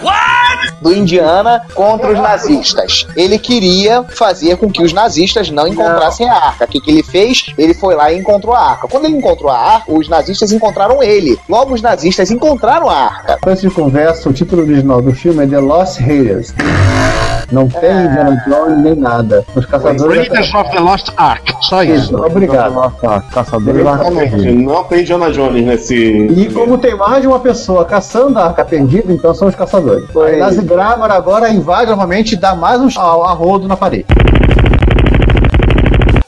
[0.80, 3.06] do Indiana contra os nazistas?
[3.16, 6.64] Ele queria fazer com que os nazistas não encontrassem a arca.
[6.64, 7.46] O que, que ele fez?
[7.56, 8.88] Ele foi lá e encontrou a arca.
[8.88, 11.38] Quando ele encontrou a arca, os nazistas encontraram ele.
[11.48, 13.38] Logo, os nazistas encontraram a arca.
[13.46, 16.54] Antes de conversa, o título original do filme é The Lost Raiders.
[17.52, 18.04] Não tem É.
[18.06, 19.44] Indiana Jones nem nada.
[19.54, 20.28] Os caçadores.
[20.28, 21.54] Raiders of the Lost Ark.
[21.60, 22.06] Só isso.
[22.06, 22.92] Isso, obrigado.
[23.32, 24.10] Caçadores da Arca.
[24.10, 24.52] Perdida.
[24.52, 25.94] Não tem Indiana Jones nesse.
[25.94, 30.04] E como tem mais de uma pessoa caçando a arca perdida, então são os caçadores.
[30.16, 34.06] Aí Nazi Grammar agora invade novamente e dá mais um a- arrodo na parede.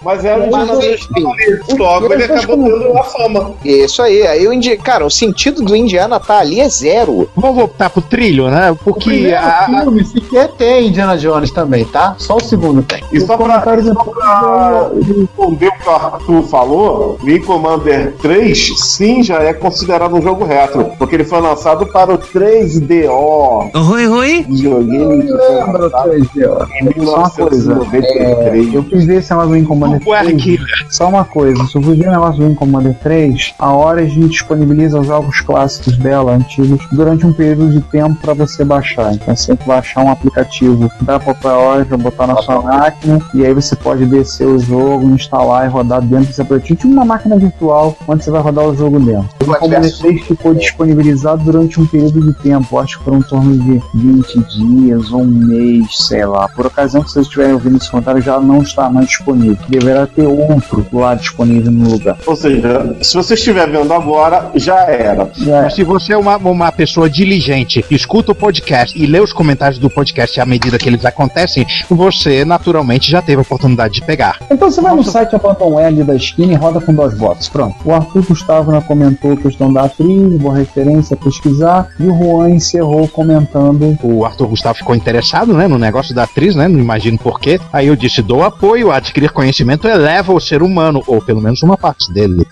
[0.08, 0.46] Mas era um
[0.82, 1.06] enfim.
[1.20, 1.78] Jones.
[1.78, 3.52] Logo ele acabou tendo a fama.
[3.62, 4.74] Isso aí, aí o Indi...
[4.78, 7.28] cara, o sentido do Indiana tá ali é zero.
[7.36, 8.70] Vamos voltar pro trilho, né?
[8.70, 12.14] O Porque primeiro a, a- filme sequer tem Indiana Jones também, tá?
[12.16, 13.04] Só o segundo tem.
[13.12, 19.22] E só pra, só pra responder o que o Arthur falou, Wing Commander 3, sim,
[19.22, 23.70] já é considerado um jogo retro, porque ele foi lançado para o 3DO.
[23.92, 24.46] Oi, oi.
[24.48, 26.66] Videogame que foi lançado 3D, ó.
[26.80, 28.74] em Só uma coisa, 1993.
[28.74, 30.34] Eu fiz ver esse negócio do Wing Commander o 3.
[30.34, 30.66] Arquilha.
[30.90, 34.26] Só uma coisa, se eu fui ver o negócio do Wing Commander 3, a Origin
[34.28, 39.14] disponibiliza os jogos clássicos dela, antigos, durante um período de tempo para você baixar.
[39.14, 43.44] Então você tem que baixar um aplicativo da própria Origin, botar na sua máquina, e
[43.44, 47.36] aí você pode descer o jogo, instalar e rodar dentro desse aplicativo, tipo uma máquina
[47.36, 49.28] virtual, onde você vai rodar o jogo dentro.
[49.40, 53.22] O Wing Commander 3 ficou disponibilizado durante um período de tempo, acho que foram em
[53.22, 56.48] torno de 20 dias ou um mês, sei lá.
[56.48, 59.58] Por ocasião que vocês estiverem ouvindo esse comentário, já não está mais disponível.
[59.78, 62.18] Deverá ter outro lá disponível no lugar.
[62.26, 65.30] Ou seja, se você estiver vendo agora, já era.
[65.36, 69.32] Já Mas se você é uma, uma pessoa diligente, escuta o podcast e lê os
[69.32, 74.04] comentários do podcast à medida que eles acontecem, você naturalmente já teve a oportunidade de
[74.04, 74.38] pegar.
[74.50, 77.48] Então você vai no site um L da esquina e roda com dois votos.
[77.48, 77.76] Pronto.
[77.84, 82.16] O Arthur Gustavo né, comentou a questão da atriz, boa referência a pesquisar, e o
[82.16, 83.96] Juan encerrou comentando.
[84.02, 86.66] O Arthur Gustavo ficou interessado né, no negócio da atriz, né?
[86.66, 87.60] Não imagino porquê.
[87.72, 91.76] Aí eu disse: dou apoio, adquirir conhecimento eleva o ser humano, ou pelo menos uma
[91.76, 92.46] parte dele.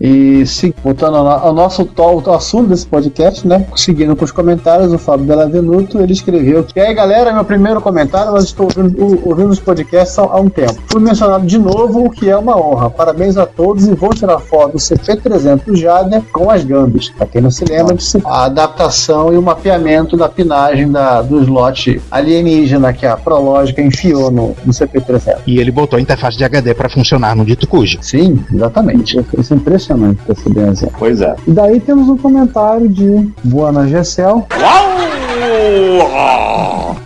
[0.00, 3.66] E sim, voltando ao, nosso to- ao assunto desse podcast, né?
[3.76, 7.80] Seguindo com os comentários, o Fábio Bellavenuto, ele escreveu que, e aí galera, meu primeiro
[7.80, 10.74] comentário, mas estou ouvindo, ouvindo os podcasts há, há um tempo.
[10.90, 12.90] Fui mencionado de novo, o que é uma honra.
[12.90, 17.08] Parabéns a todos e vou tirar foto do CP300 Jader com as gambas.
[17.10, 22.00] Pra quem não se lembra, a adaptação e o mapeamento da pinagem da, do slot
[22.10, 25.38] alienígena que a Prológica enfiou no, no CP300.
[25.46, 27.98] E ele botou a interface de HD para funcionar no dito cujo.
[28.00, 29.18] Sim, exatamente.
[29.38, 30.96] Isso é impressionante, pra ser bem exemplo.
[30.98, 31.34] Pois é.
[31.46, 34.46] E daí temos um comentário de Buana Gessel.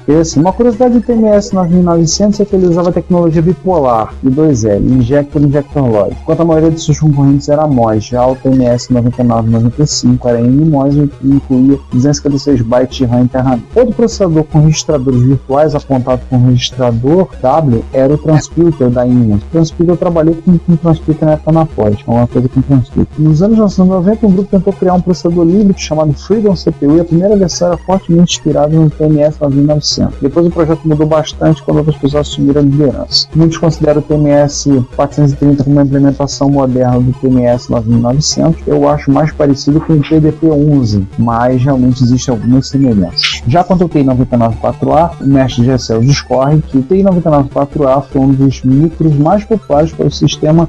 [0.09, 5.42] Esse, uma curiosidade do TMS 9900 é que ele usava tecnologia bipolar e 2L, Injector
[5.42, 8.04] Injector Logic, enquanto a maioria de seus concorrentes era MOS.
[8.04, 13.64] Já o TMS 9995 era NMOS e incluía 256 bytes de RAM internamente.
[13.74, 19.38] Outro processador com registradores virtuais apontado com registrador W era o Transputer da Inman.
[19.38, 23.07] O Transputer eu trabalhei com, com Transputer na época na Pod, alguma coisa com Transputer.
[23.18, 27.04] Nos anos 90, um grupo tentou criar um processador livre chamado Freedom CPU e a
[27.04, 29.95] primeira versão era fortemente inspirada no TMS 9900.
[30.20, 33.28] Depois o projeto mudou bastante quando outras pessoas assumiram a liderança.
[33.34, 38.62] Muitos consideram o TMS 430 como uma implementação moderna do TMS 9900.
[38.66, 43.42] Eu acho mais parecido com o PDP-11, mas realmente existem algumas semelhanças.
[43.47, 48.32] Já quanto ao TI 994A, o mestre Excel discorre que o TI 994A foi um
[48.32, 50.68] dos micros mais populares para o sistema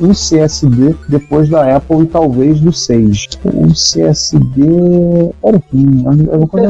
[0.00, 3.28] UCSD depois da Apple e talvez do 6.
[3.44, 4.62] O UCSD
[5.42, 5.62] era o.
[6.32, 6.66] Eu vou fazer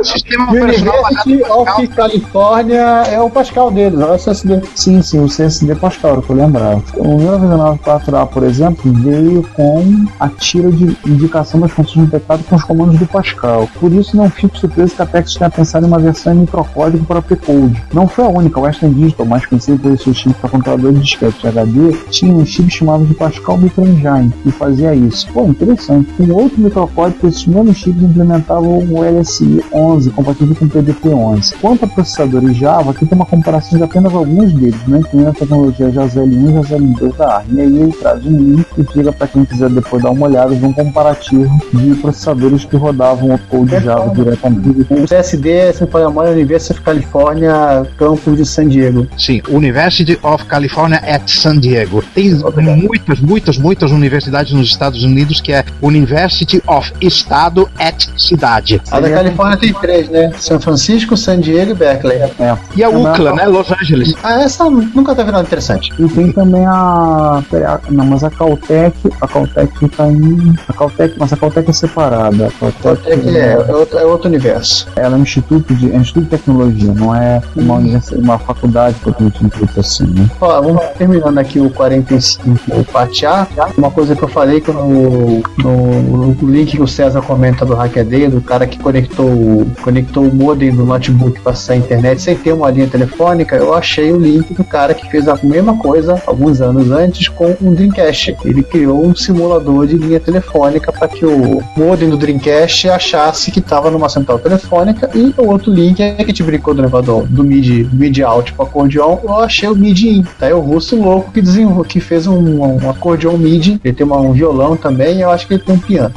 [0.00, 4.62] O sistema University of California é o Pascal deles, é o SSD.
[4.74, 6.82] Sim, sim, o CSD Pascal, que eu lembrava.
[6.96, 12.56] O 994A, por exemplo, veio com a tira de indicação das funções do teclado com
[12.56, 13.68] os comandos do Pascal.
[13.78, 17.04] Por isso, não fico surpreso que a Texas tenha pensado em uma versão em microcódigo
[17.04, 17.82] para P-Code.
[17.92, 21.04] Não foi a única, o Western Digital, mais conhecido pelos seus chips para computadores de
[21.04, 25.26] disquete HD, tinha um chip chamado de Pascal Micro Engine, que fazia isso.
[25.32, 26.10] Pô, interessante.
[26.18, 31.54] Um outro microcódigo, esses mesmos chips implementavam o LSI 11, compatível com o PDP-11.
[31.60, 35.32] Quanto a processadores Java, aqui tem uma comparação de apenas alguns deles, né, incluindo a
[35.32, 37.46] tecnologia JZL1 e JZL2 da ARM.
[37.54, 40.54] E aí ele traz um link que fica para quem quiser depois dar uma olhada
[40.54, 44.86] de um comparativo de processadores que rodavam o code Java diretamente.
[44.90, 49.06] O CSD, se não for a memória, University of California, campus de San Diego.
[49.16, 52.02] Sim, University of California at San Diego.
[52.14, 52.30] Tem
[52.76, 58.80] muitas, muitas, muitas universidades nos Estados Unidos que é University of Estado at Cidade.
[58.90, 60.30] A da Califórnia tem três, né?
[60.50, 62.18] São Francisco, San Diego e Berkeley.
[62.18, 62.58] É.
[62.74, 63.46] E a UCLA, né?
[63.46, 64.14] Los Angeles.
[64.24, 65.92] Ah, essa nunca teve nada interessante.
[65.96, 67.40] E tem também a.
[67.88, 68.96] Não, mas a Caltech.
[69.20, 70.54] A Caltech fica em.
[70.68, 72.48] A Caltech, mas a Caltech é separada.
[72.48, 74.88] A Caltech É, que é, é, outro, é outro universo.
[74.96, 78.38] Ela é um instituto de, é um instituto de tecnologia, não é uma, universidade- uma
[78.38, 80.28] faculdade dito assim, né?
[80.40, 83.46] Ó, vamos terminando aqui o 45, o parte A.
[83.78, 87.74] Uma coisa que eu falei que no, no, no link que o César comenta do
[87.74, 92.34] Hackaday, do cara que conectou, conectou o modem do notebook para acessar a internet sem
[92.34, 96.20] ter uma linha telefônica, eu achei o link do cara que fez a mesma coisa
[96.26, 98.36] alguns anos antes com um Dreamcast.
[98.44, 103.58] Ele criou um simulador de linha telefônica para que o modem do Dreamcast achasse que
[103.58, 107.26] estava numa central telefônica e o outro link é que a gente brincou do negócio
[107.28, 110.22] do, MIDI, MIDI out para acordeon, eu achei o MIDI in.
[110.38, 111.84] Tá aí o russo louco que, desenvol...
[111.84, 115.46] que fez um, um acordeon MIDI, ele tem uma- um violão também e eu acho
[115.46, 116.14] que ele tem um piano.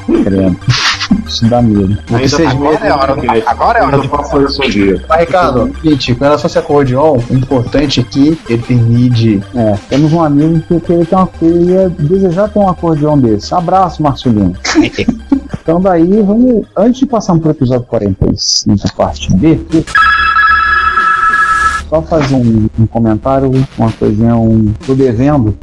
[1.34, 1.84] Isso dá medo.
[1.84, 4.70] Ainda tá Vocês Agora medo, é a hora, agora é hora do fazer isso um
[4.70, 5.06] dia.
[5.10, 9.44] Mas, Ricardo, gente, com relação a esse acordeon, o importante aqui, ele tem MIDI.
[9.56, 13.18] É, temos um amigo que, que ele tem uma que ia desejar ter um acordeão
[13.18, 13.54] desse.
[13.54, 14.56] Abraço, Marcelino.
[15.62, 16.66] então daí, vamos.
[16.78, 19.60] Antes de passar pro episódio 45, parte B,
[21.94, 24.74] só fazer um, um comentário, uma coisinha, um.
[24.84, 25.56] tô devendo.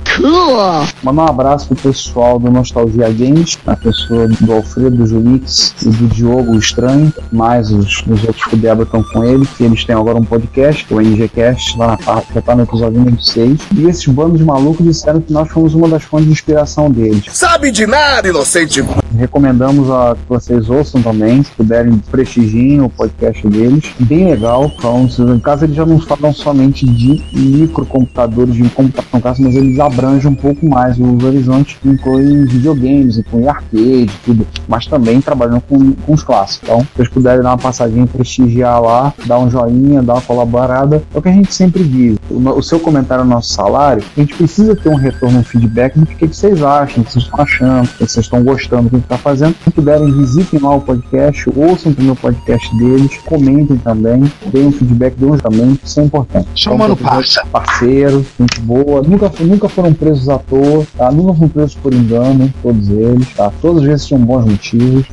[1.02, 5.88] Mandar um abraço pro pessoal do Nostalgia Games, a pessoa do Alfredo, do Julix e
[5.88, 9.64] do Diogo o Estranho, mais os, os outros que o Débora estão com ele, que
[9.64, 12.62] eles têm agora um podcast, que é o NGCast, lá na parte, já tá no
[12.62, 13.60] episódio 26.
[13.76, 17.24] E esses bandos de malucos disseram que nós fomos uma das fontes de inspiração deles.
[17.32, 18.84] Sabe de nada, inocente.
[19.16, 23.92] Recomendamos a que vocês ouçam também, se puderem prestigiem o podcast deles.
[24.00, 24.70] Bem legal.
[24.76, 29.78] Então, se- no caso, eles já não falam somente de microcomputadores, de computação mas eles
[29.78, 34.46] abrangem um pouco mais os horizontes, que incluem videogames, incluem arcade, tudo.
[34.68, 36.68] Mas também trabalham com, com os clássicos.
[36.68, 41.02] Então, se vocês puderem dar uma passadinha, prestigiar lá, dar um joinha, dar uma colaborada,
[41.14, 42.18] é o que a gente sempre diz.
[42.30, 46.06] O, seu comentário no nosso salário, a gente precisa ter um retorno, um feedback do
[46.06, 48.99] que, que vocês acham, o que vocês estão achando, o que vocês estão gostando do
[49.00, 49.54] que está fazendo.
[49.64, 54.72] Se puderem, visitem lá o podcast, ouçam também o podcast deles, comentem também, deem um
[54.72, 56.48] feedback, deem um também, isso é importante.
[56.54, 57.44] Chamando Então, parça.
[57.50, 61.10] Parceiro, gente boa, nunca, nunca foram presos à toa, tá?
[61.10, 63.52] Nunca foram presos por engano, todos eles, tá?
[63.60, 65.06] Todas as vezes tinham bons motivos.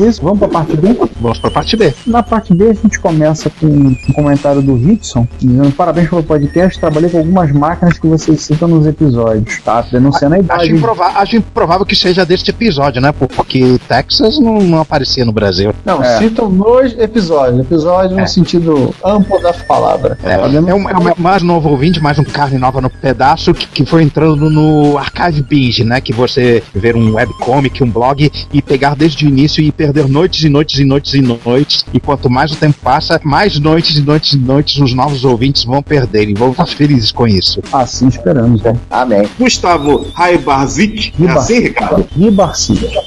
[0.00, 0.96] Isso, vamos pra parte B?
[1.20, 1.94] Vamos pra parte B.
[2.06, 6.78] Na parte B, a gente começa com um comentário do Rickson, dizendo parabéns pelo podcast,
[6.78, 9.80] trabalhei com algumas máquinas que vocês citam nos episódios, tá?
[9.82, 10.62] Denunciando a idade.
[10.64, 13.12] Acho, improva- acho improvável que seja deste episódio, né?
[13.12, 15.72] Porque Texas não, não aparecia no Brasil.
[15.84, 16.18] Não, É.
[16.18, 17.60] citam nos episódios.
[17.60, 20.18] Episódio no sentido amplo da palavra.
[20.22, 23.84] É, é, um, é mais novo ouvinte, mais um carne nova no pedaço que, que
[23.86, 26.00] foi entrando no Archive Binge, né?
[26.00, 30.44] Que você ver um webcomic, um blog e pegar desde o início e perder noites
[30.44, 31.84] e noites e noites e noites.
[31.92, 35.64] E quanto mais o tempo passa, mais noites e noites e noites os novos ouvintes
[35.64, 37.60] vão perder e vão estar felizes com isso.
[37.72, 38.76] Assim esperamos, né?
[38.90, 39.28] Amém.
[39.38, 42.06] Gustavo Raibarzik, é assim, Ricardo?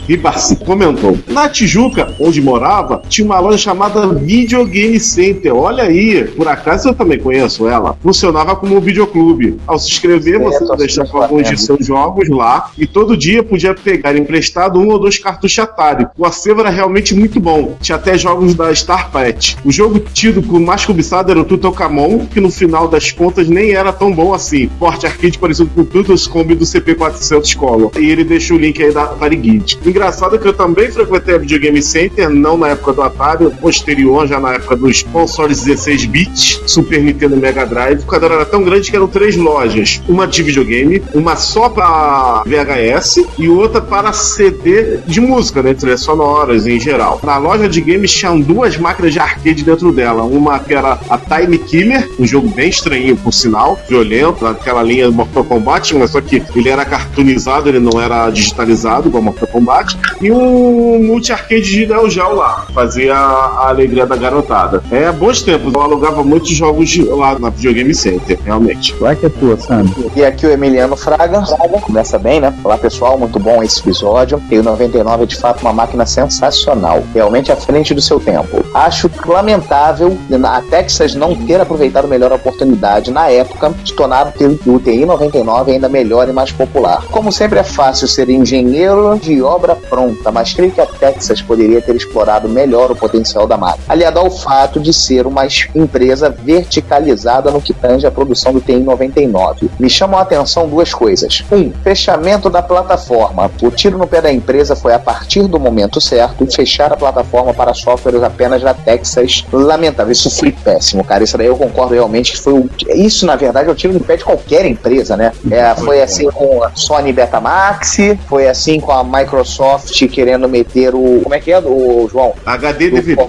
[0.08, 1.18] Ribarzik comentou.
[1.28, 5.56] Na Tijuca, onde morava, tinha uma loja chamada Videogame Center.
[5.56, 7.98] Olha aí, por acaso eu também conheço ela.
[8.02, 9.58] Funcionava como um videoclube.
[9.68, 13.74] Ao se inscrever, Certo, você deixava alguns de seus jogos lá e todo dia podia
[13.74, 16.08] pegar emprestado um ou dois cartuchos Atari.
[16.18, 17.78] O acervo escrevo era realmente muito bom.
[17.82, 19.58] Tinha até jogos da Starpet.
[19.64, 23.72] O jogo tido como mais cobiçado era o Tutankhamon, que no final das contas nem
[23.72, 24.68] era tão bom assim.
[24.80, 27.92] Porte arcade parecido com o Tutankhamon do CP400 Color.
[27.98, 29.80] E ele deixa o link aí da Atari Guide.
[29.86, 34.28] Engraçado é que eu também frequentei a Videogame Center, não na época do Atari, posterior,
[34.28, 38.02] já na época dos consoles 16 bits, Super Nintendo Mega Drive.
[38.02, 42.44] O cadastro era tão grande que eram três lojas: uma de videogame, uma só para
[42.46, 45.74] VHS e outra para CD de música, né?
[45.74, 46.02] Trilhas
[46.42, 47.20] sonoras em geral.
[47.24, 50.24] Na loja de games tinham duas máquinas de arcade dentro dela.
[50.24, 55.08] Uma que era a Time Killer, um jogo bem estranho, por sinal, violento, naquela linha
[55.08, 59.48] do Mortal Kombat, mas só que ele era cartoonizado, ele não era digitalizado, igual Mortal
[59.48, 59.98] Kombat.
[60.20, 64.84] E um multi-arcade de Neo Geo lá, fazia a alegria da garotada.
[64.92, 68.94] É, bons tempos, eu alugava muitos jogos lá na Videogame Center, realmente.
[69.00, 70.12] Vai que é tua, Sandro.
[70.16, 71.44] E aqui o Emiliano Fraga.
[71.82, 72.54] Começa bem, né?
[72.64, 74.42] Olá pessoal, muito bom esse episódio.
[74.50, 78.64] E o 99 é de fato uma máquina sensacional, realmente à frente do seu tempo.
[78.74, 84.34] Acho lamentável a Texas não ter aproveitado melhor a oportunidade na época de tornar
[84.66, 87.06] o TI 99 ainda melhor e mais popular.
[87.12, 91.82] Como sempre é fácil ser engenheiro de obra pronta, mas creio que a Texas poderia
[91.82, 95.46] ter explorado melhor o potencial da máquina, aliado ao fato de ser uma
[95.76, 99.70] empresa verticalizada no que tange a produção do TI 99.
[99.80, 101.44] Me chamam a atenção duas coisas.
[101.52, 103.52] Um, fechamento da plataforma.
[103.62, 107.54] O tiro no pé da empresa foi a partir do momento certo fechar a plataforma
[107.54, 109.46] para softwares apenas da Texas.
[109.52, 111.24] Lamentável, isso foi péssimo, cara.
[111.24, 112.70] Isso daí eu concordo realmente que foi o...
[112.90, 115.32] Isso, na verdade, é o tiro no pé de qualquer empresa, né?
[115.50, 117.98] É, foi assim com a Sony Betamax,
[118.28, 121.22] foi assim com a Microsoft querendo meter o.
[121.24, 122.34] Como é que é, o João?
[122.46, 123.22] HD DVD.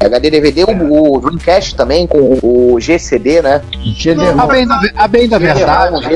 [0.00, 3.60] HD DVD, o, o Dreamcast também, com o GCD, né?
[4.38, 5.94] A bem da, a bem da verdade.
[5.94, 6.08] A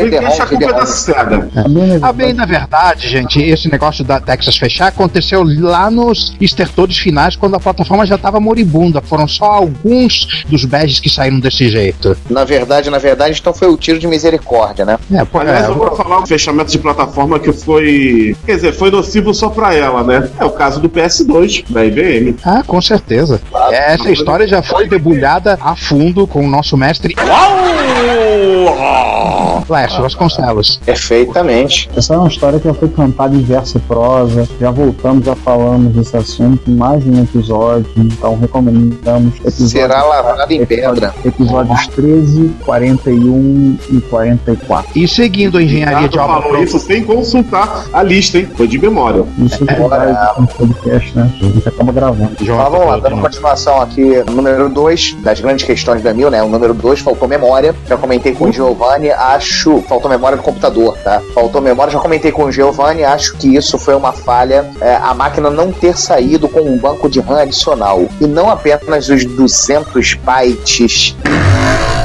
[2.09, 7.35] é bem da verdade, gente, esse negócio da Texas fechar aconteceu lá nos estertores finais,
[7.35, 9.03] quando a plataforma já estava moribunda.
[9.03, 12.17] Foram só alguns dos badges que saíram desse jeito.
[12.31, 14.99] Na verdade, na verdade, então foi o tiro de misericórdia, né?
[15.13, 18.37] É, pô, Aliás, é, eu vou falar um fechamento de plataforma que foi.
[18.47, 20.31] Quer dizer, foi nocivo só pra ela, né?
[20.39, 22.37] É o caso do PS2, da IBM.
[22.45, 23.41] Ah, com certeza.
[23.71, 27.15] Essa história já foi debulhada a fundo com o nosso mestre.
[29.67, 30.81] Flash Vasconcelos.
[30.85, 31.89] Perfeitamente.
[31.97, 34.49] Essa é uma história que já foi cantada em verso e prosa.
[34.61, 37.87] Já voltamos, já falamos desse assunto em mais de um episódio.
[37.97, 41.15] Então recomendamos episódios, Será lavado em pedra.
[41.25, 44.91] episódios 13, 41 e 44.
[44.95, 48.49] E seguindo a engenharia de obra falou isso sem consultar a lista, hein?
[48.57, 49.25] Foi de memória.
[49.39, 51.33] Isso é verdade no podcast, né?
[51.41, 52.31] A gente acaba gravando.
[52.39, 56.43] Mas vamos lá, dando continuação aqui, número 2 das grandes questões da Mil, né?
[56.43, 57.75] O número 2 faltou memória.
[57.89, 59.54] Já comentei com o Giovanni, acho.
[59.83, 61.23] Faltou memória do computador, tá?
[61.35, 64.71] Faltou memória, já comentei com o Giovanni, acho que isso foi uma falha.
[64.81, 68.07] é, a máquina não ter saído com um banco de RAM adicional.
[68.21, 71.15] E não apenas os 200 bytes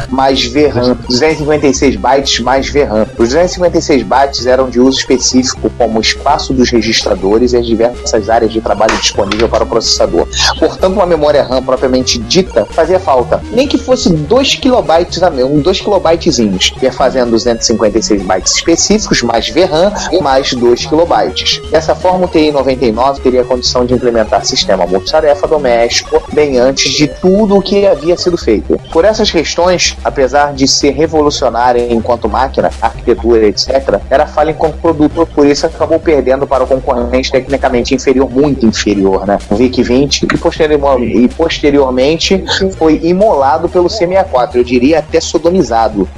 [0.10, 3.08] mais VRAM, 256 bytes mais VRAM.
[3.18, 8.52] Os 256 bytes eram de uso específico como espaço dos registradores e as diversas áreas
[8.52, 10.28] de trabalho disponível para o processador.
[10.58, 13.42] Portanto, uma memória RAM propriamente dita fazia falta.
[13.52, 16.74] Nem que fosse 2 kilobytes a um 2 kilobytezinhos.
[16.82, 19.92] Ia fazendo 256 bytes específicos mais VRAM
[20.22, 21.62] mais 2 kilobytes.
[21.70, 27.08] Dessa forma, o TI 99 teria condição de implementar sistema multitarefa doméstico bem antes de
[27.08, 28.80] tudo o que havia sido feito.
[28.92, 35.28] Por essas questões, apesar de ser revolucionária enquanto máquina, arquitetura, etc., era falha enquanto produto,
[35.34, 39.38] por isso acabou perdendo para o concorrente tecnicamente inferior, muito inferior, né?
[39.50, 42.44] O VIC-20, e, posterior- e posteriormente
[42.78, 46.08] foi imolado pelo C64, eu diria até sodomizado.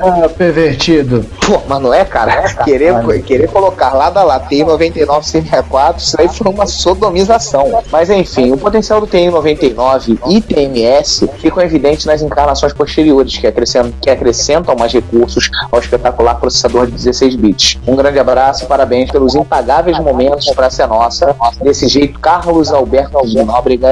[0.00, 1.24] Ah, pervertido.
[1.44, 2.42] Pô, mas não é, cara?
[2.64, 2.94] Querer,
[3.24, 7.82] querer colocar lado a lado TI 99 64, isso aí foi uma sodomização.
[7.90, 12.41] Mas enfim, o potencial do TI 99 e TMS ficam evidentes nas encarnações
[12.72, 17.78] posteriores, que acrescentam, que acrescentam mais recursos ao espetacular processador de 16 bits.
[17.86, 21.34] Um grande abraço parabéns pelos impagáveis momentos para ser nossa.
[21.62, 23.88] Desse jeito, Carlos Alberto Nóbrega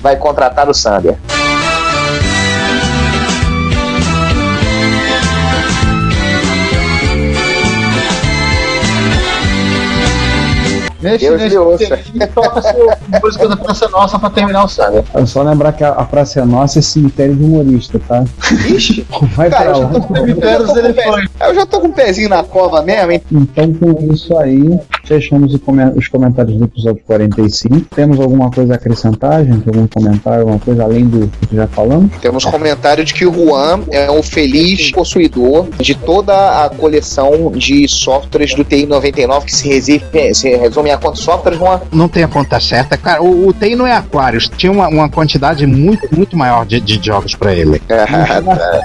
[0.00, 1.16] vai contratar o Sander.
[11.02, 11.98] Nesse, Deus nesse lhe ouça.
[12.34, 12.90] toca seu
[13.22, 15.04] música da Praça Nossa pra terminar o Saga.
[15.14, 18.24] É só lembrar que a, a Praça Nossa é cemitério de humorista, tá?
[18.68, 19.90] Ixi, Vai cara, pra eu já, lá.
[19.92, 22.42] tô com, eu, já tô com o pezinho, eu já tô com o pezinho na
[22.44, 23.22] cova mesmo, hein?
[23.32, 27.86] Então com isso aí, fechamos os comentários do episódio 45.
[27.94, 29.68] Temos alguma coisa a acrescentar, gente?
[29.68, 32.10] Algum comentário, alguma coisa além do que já falamos?
[32.20, 37.88] Temos comentário de que o Juan é o feliz possuidor de toda a coleção de
[37.88, 41.80] softwares do TI 99 que se resume a quantos softwares, Juan?
[41.92, 42.96] Não tem a conta certa.
[42.96, 44.50] Cara, o, o TI não é Aquarius.
[44.56, 47.80] Tinha uma, uma quantidade muito, muito maior de, de jogos pra ele.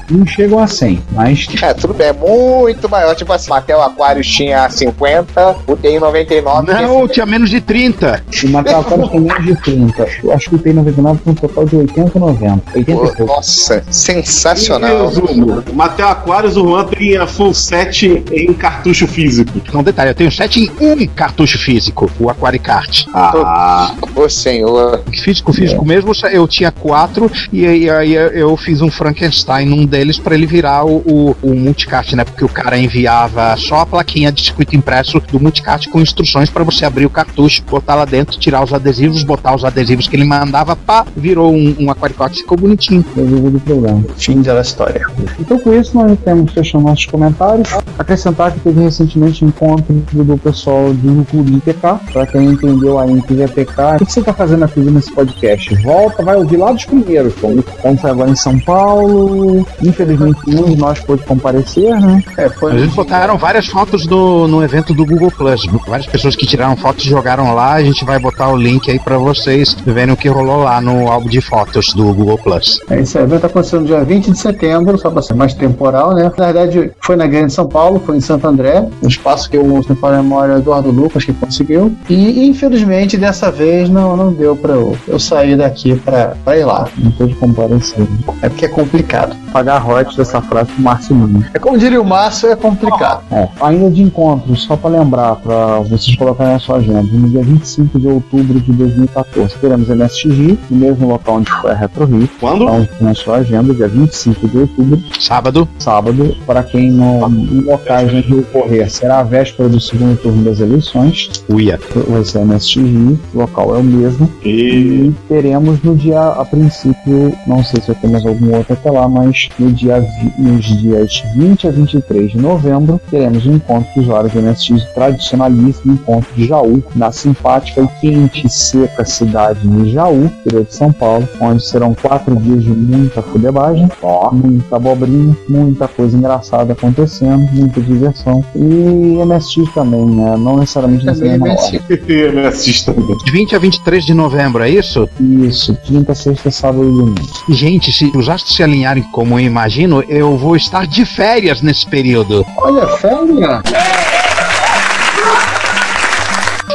[0.10, 1.48] Não chegam a 100, mas.
[1.62, 3.16] É, tudo bem, é muito maior.
[3.16, 6.74] Tipo assim, até o Aquarius tinha 50, o TI 99.
[6.74, 8.24] Não, tinha menos de 30.
[8.44, 10.08] O Matal Aquarius tem menos de 30.
[10.24, 12.64] Eu acho que o T99 tem um total de 80 ou 90.
[12.76, 13.26] 80 e pouco.
[13.26, 15.08] Nossa, sensacional.
[15.08, 19.52] Resumo, o Mateo Aquarius, o Juan tem a full set em cartucho físico.
[19.74, 23.06] Um detalhe, eu tenho 7 em um cartucho físico, o Aquaricart.
[23.14, 25.02] Ah, Ô senhor.
[25.24, 30.18] Físico, físico mesmo, eu tinha quatro e aí aí eu fiz um Frankenstein num deles
[30.18, 32.24] pra ele virar o, o, o multicart, né?
[32.24, 36.64] Porque o cara enviava só a plaquinha de circuito impresso do multicart com instruções pra
[36.64, 40.26] você abrir o cartucho, botar lá dentro, tirar os adesivos, botar os adesivos que ele
[40.26, 43.06] mandava, pá, virou um, um Aquaricart, ficou bonitinho.
[43.16, 44.04] Resolvido o problema.
[44.18, 45.06] Fim da história.
[45.40, 47.70] Então com isso nós temos fechando nossos comentários.
[47.98, 51.52] Acrescentar que teve recentemente um encontro do pessoal do Clube
[51.88, 52.12] IPK.
[52.12, 55.74] Pra quem não entendeu que é PK, o que você tá fazendo aqui nesse podcast?
[55.84, 59.66] Volta, vai ouvir lá dos primeiros, como, como foi agora em São Paulo.
[59.84, 62.24] Infelizmente nenhum de nós pôde comparecer, né?
[62.38, 65.66] É, foi Eles botaram várias fotos do, no evento do Google Plus.
[65.88, 67.74] Várias pessoas que tiraram fotos jogaram lá.
[67.74, 71.10] A gente vai botar o link aí pra vocês verem o que rolou lá no
[71.10, 72.80] álbum de fotos do Google Plus.
[72.90, 76.32] É, Esse evento aconteceu no dia 20 de setembro, só para ser mais temporal, né?
[76.38, 79.84] Na verdade, foi na Grande São Paulo, foi em Santo André, um espaço que o,
[79.84, 81.77] se não falar a memória, é Eduardo Lucas que conseguiu.
[82.10, 86.88] E infelizmente dessa vez não, não deu para eu, eu sair daqui para ir lá.
[86.98, 88.06] Não pôde comparecer.
[88.42, 89.36] É porque é complicado.
[89.52, 91.48] Pagar royalties dessa frase pro Márcio Nunes.
[91.54, 93.24] É como diria o Márcio, é complicado.
[93.32, 97.42] É, ainda de encontro, só para lembrar, para vocês colocarem na sua agenda, no dia
[97.42, 102.30] 25 de outubro de 2014, teremos MSX, no mesmo local onde foi a Retro Rio.
[102.40, 102.64] Quando?
[102.64, 105.68] Então, na sua agenda, dia 25 de outubro, Sábado.
[105.80, 110.60] sábado, para quem não em locais onde ocorrer, será a véspera do segundo turno das
[110.60, 111.30] eleições.
[111.68, 111.80] Uia.
[112.08, 114.30] Vai ser MSX Rio, o local é o mesmo.
[114.44, 119.08] E E teremos no dia, a princípio, não sei se mais algum outro até lá,
[119.08, 120.06] mas no dia,
[120.38, 125.94] nos dias 20 a 23 de novembro, teremos um encontro de usuários de MSX tradicionalíssimo,
[125.94, 130.92] encontro de Jaú, na simpática e quente e seca cidade de Jaú, interior de São
[130.92, 133.90] Paulo, onde serão quatro dias de muita fudebagem,
[134.32, 138.44] muita abobrinha, muita coisa engraçada acontecendo, muita diversão.
[138.56, 140.38] E MSX também, né?
[140.38, 142.82] Não necessariamente nessa Também mesma MSX.
[142.84, 143.18] também.
[143.18, 145.10] De 20 a 23 de novembro, é isso?
[145.20, 147.30] Isso, quinta, sexta, sábado e domingo.
[147.50, 151.86] Gente, se os astros se alinharem como eu imagino, eu vou estar de férias nesse
[151.86, 152.46] período.
[152.58, 154.07] Olha, férias!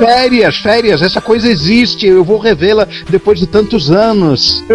[0.07, 4.64] Férias, férias, essa coisa existe, eu vou revê-la depois de tantos anos.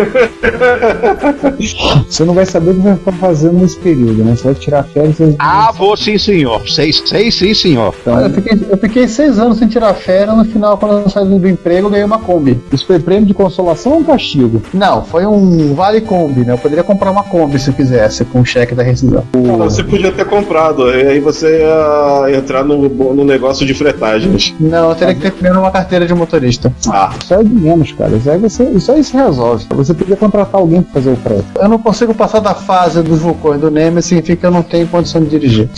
[2.07, 4.35] Você não vai saber o que vai fazendo nesse período, né?
[4.35, 5.15] Você vai tirar férias.
[5.15, 5.35] Você...
[5.39, 6.67] Ah, vou sim, senhor.
[6.69, 7.93] Sei, sei sim, senhor.
[8.01, 11.25] Então, Eu fiquei, eu fiquei seis anos sem tirar férias, no final, quando eu saí
[11.25, 12.59] do emprego, eu ganhei uma Kombi.
[12.71, 14.61] Isso foi prêmio de consolação ou um castigo?
[14.73, 16.53] Não, foi um Vale Kombi, né?
[16.53, 19.23] Eu poderia comprar uma Kombi se eu quisesse, com o cheque da rescisão.
[19.33, 24.53] Ah, Você podia ter comprado, e aí você ia entrar no, no negócio de fretagens.
[24.59, 26.71] Não, eu teria que ter uma carteira de motorista.
[26.89, 28.15] Ah, Isso é de menos, cara.
[28.15, 29.65] Isso aí, você, isso aí se resolve.
[29.69, 31.45] Você podia contratar alguém pra fazer o frete.
[31.55, 34.87] Eu não consigo passar da fase dos vulcões do Nemesis, significa que eu não tenho
[34.87, 35.69] condição de dirigir.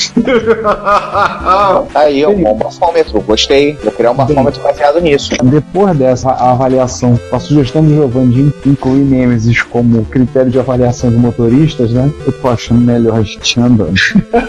[0.63, 3.21] Tá aí, ó, um bom bafômetro.
[3.21, 3.77] Gostei.
[3.83, 5.31] Vou criar um bafômetro baseado nisso.
[5.43, 11.17] Depois dessa avaliação, a sugestão do Giovanni de incluir Nemesis como critério de avaliação de
[11.17, 12.11] motoristas, né?
[12.25, 13.93] Eu tô achando melhor a gente andando.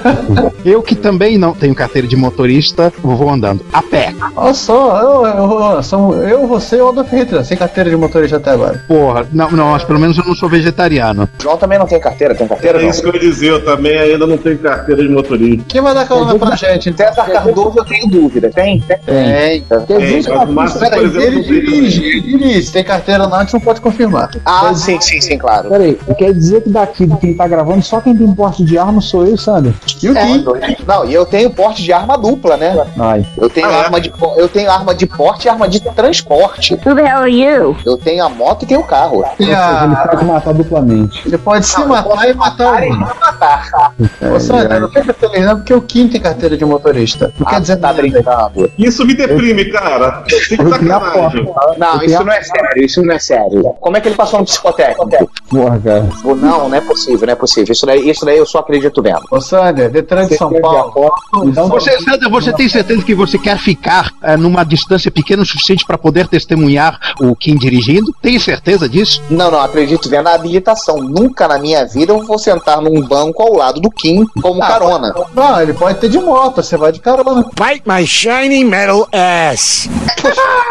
[0.65, 4.15] Eu que também não tenho carteira de motorista, vou andando a pé.
[4.37, 5.27] Olha só, eu,
[5.75, 8.83] eu, são eu, você e o Adolf Hitler, sem carteira de motorista até agora.
[8.87, 11.29] Porra, não, não, mas pelo menos eu não sou vegetariano.
[11.41, 12.79] João também não tem carteira, tem carteira?
[12.79, 12.91] era Não.
[12.91, 15.65] isso que eu ia dizer, eu também ainda não tenho carteira de motorista.
[15.69, 16.91] Quem vai dar carona pra gente?
[16.91, 17.07] então?
[17.07, 18.51] César Cardoso, eu tenho dúvida.
[18.51, 18.81] Tem?
[18.81, 18.99] Tem.
[18.99, 19.17] Tem.
[19.17, 22.73] É, mas o Márcio, por Peraí, exemplo, ele dirige, ele dirige.
[22.73, 24.31] Tem carteira não, a gente não pode confirmar.
[24.45, 25.69] Ah, sim, sim, sim, claro.
[25.69, 29.01] Peraí, quer dizer que daqui de quem tá gravando, só quem tem porte de arma
[29.01, 29.73] sou eu e Sander.
[30.03, 30.43] E o É, Kim?
[30.43, 30.61] dois.
[30.87, 32.77] Não, e eu tenho porte de arma dupla, né?
[32.99, 33.25] Ai.
[33.37, 33.81] Eu tenho Ah, é?
[33.85, 36.75] arma de eu tenho tenho arma de porte e arma de transporte.
[36.75, 37.77] Who the hell are you?
[37.85, 39.19] Eu tenho a moto e tenho o carro.
[39.19, 41.23] Ou seja, ele pode matar duplamente.
[41.27, 42.93] Ele pode se matar e matar alguém.
[42.99, 43.95] matar.
[44.35, 47.33] Ô, Sandra, não fica feliz não, porque o Kim tem carteira de motorista.
[47.39, 48.03] Não quer dizer tá nada.
[48.03, 48.71] brincando.
[48.79, 50.23] Isso me deprime, cara.
[50.29, 51.55] Tem que sacanagem.
[51.79, 53.75] Não, isso não é sério, isso não é sério.
[53.81, 55.31] Como é que ele passou no psicotécnico?
[55.49, 56.09] Porra, cara.
[56.25, 57.73] Não, não é possível, não é possível.
[57.73, 59.23] Isso daí, isso daí eu só acredito vendo.
[59.31, 61.11] Ô, Sander, Detran de São Paulo.
[61.71, 65.87] Você, Sandra, você tem certeza que você quer ficar eh, numa distância pequena o suficiente
[65.87, 68.15] para poder testemunhar o Kim dirigindo?
[68.21, 69.23] Tem certeza disso?
[69.31, 70.99] Não, não, acredito vendo a habilitação.
[70.99, 75.15] Nunca na minha vida eu vou sentar num banco ao lado do Kim como carona.
[75.35, 77.45] Não, ele pode ter de moto, você vai de carona.
[77.55, 79.89] Bite my shiny metal ass.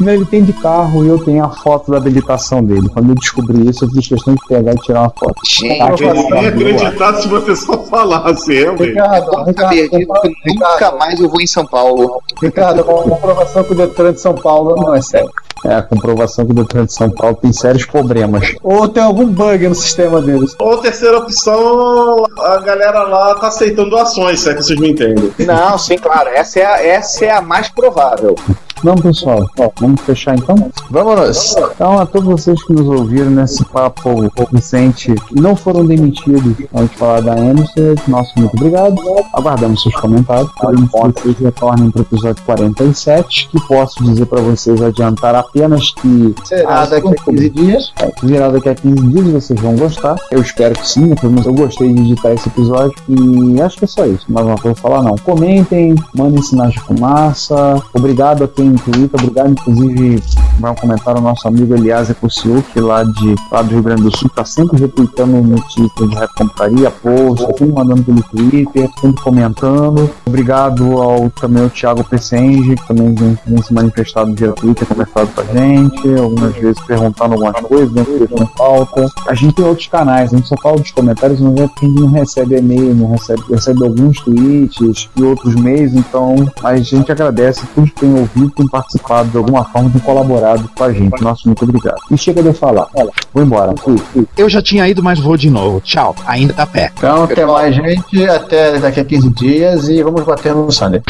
[0.00, 2.88] Não, ele tem de carro e eu tenho a foto da habilitação dele.
[2.88, 5.34] Quando eu descobri isso, eu fiz questão de pegar e tirar uma foto.
[5.46, 8.64] Gente, Eu nem acreditar se você só falasse.
[8.64, 12.22] Ricardo, eu Ricardo, acredito que nunca mais eu vou em São Paulo.
[12.42, 15.30] Ricardo, com a comprovação que o Detran de São Paulo não é sério.
[15.64, 18.54] É a comprovação que o Detran de São Paulo tem sérios problemas.
[18.62, 20.56] Ou tem algum bug no sistema deles.
[20.58, 25.30] Ou terceira opção, a galera lá tá aceitando doações, se é que vocês me entendem.
[25.40, 26.30] Não, sim, claro.
[26.30, 28.34] Essa é a, essa é a mais provável.
[28.82, 29.46] Vamos, pessoal.
[29.58, 30.54] Ó, vamos fechar então?
[30.90, 31.54] Vamos.
[31.74, 36.96] Então, a todos vocês que nos ouviram nesse papo recente não foram demitidos ao gente
[36.96, 38.96] falar da Emerson, nosso muito obrigado.
[39.34, 40.50] Aguardamos seus comentários.
[40.60, 45.90] Queremos que vocês retornem para o episódio 47, que posso dizer para vocês adiantar apenas
[45.92, 47.92] que Será daqui a 15 dias.
[48.00, 50.16] é, que virá daqui a 15 dias vocês vão gostar.
[50.30, 53.84] Eu espero que sim, pelo menos eu gostei de editar esse episódio e acho que
[53.84, 54.24] é só isso.
[54.28, 55.16] Mais uma coisa falar não.
[55.18, 57.80] Comentem, mandem sinais de fumaça.
[57.94, 60.22] Obrigado a quem Twitter, obrigado inclusive
[60.58, 64.28] vai um comentário nosso amigo Elias Ecosiuk lá, de, lá do Rio Grande do Sul,
[64.30, 70.10] tá sempre retweetando notícias de recomputaria, post, tá sempre mandando pelo Twitter, sempre comentando.
[70.26, 75.28] Obrigado ao também ao Thiago Pesenge, que também vem, vem se manifestado via Twitter, conversado
[75.34, 79.06] com a gente, algumas vezes perguntando algumas coisas, do não falta.
[79.28, 81.88] A gente tem outros canais, a gente só fala dos comentários, mas é porque a
[81.88, 87.10] gente não recebe e-mail, não recebe, recebe alguns tweets e outros meios, então a gente
[87.10, 91.22] agradece todos que têm ouvido, têm participado de alguma forma, têm colaborado com a gente.
[91.22, 91.98] Nosso muito obrigado.
[92.10, 92.86] E chega de eu falar.
[92.94, 93.74] Olha, vou embora.
[93.82, 94.26] Fui, fui.
[94.36, 95.80] Eu já tinha ido, mas vou de novo.
[95.80, 96.14] Tchau.
[96.26, 96.92] Ainda tá pé.
[96.96, 98.24] Então, até mais, gente.
[98.28, 101.00] Até daqui a 15 dias e vamos bater no Sunday.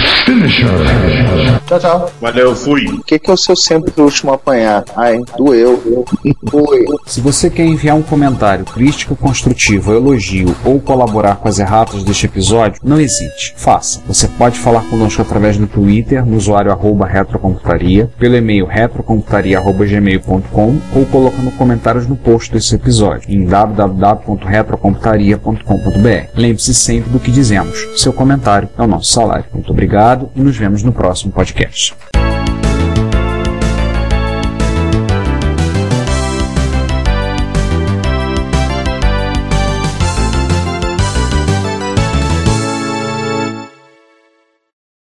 [1.67, 2.11] Tchau, tchau.
[2.21, 2.87] Valeu, fui.
[2.87, 4.85] O que, que é o seu sempre o último a apanhar?
[4.97, 6.05] Ai, doeu.
[6.49, 6.85] Foi.
[7.07, 12.27] Se você quer enviar um comentário, crítico construtivo, elogio ou colaborar com as erratas deste
[12.27, 13.55] episódio, não hesite.
[13.57, 14.01] Faça.
[14.07, 17.07] Você pode falar conosco através do Twitter, no usuário arroba
[17.41, 26.29] retrocomputaria, pelo e-mail retrocomputaria.gmail.com ou colocando comentários no post desse episódio em www.retrocomputaria.com.br.
[26.35, 27.79] Lembre-se sempre do que dizemos.
[27.97, 29.47] Seu comentário é o nosso salário.
[29.53, 31.95] Muito obrigado e nos vemos no próximo podcast.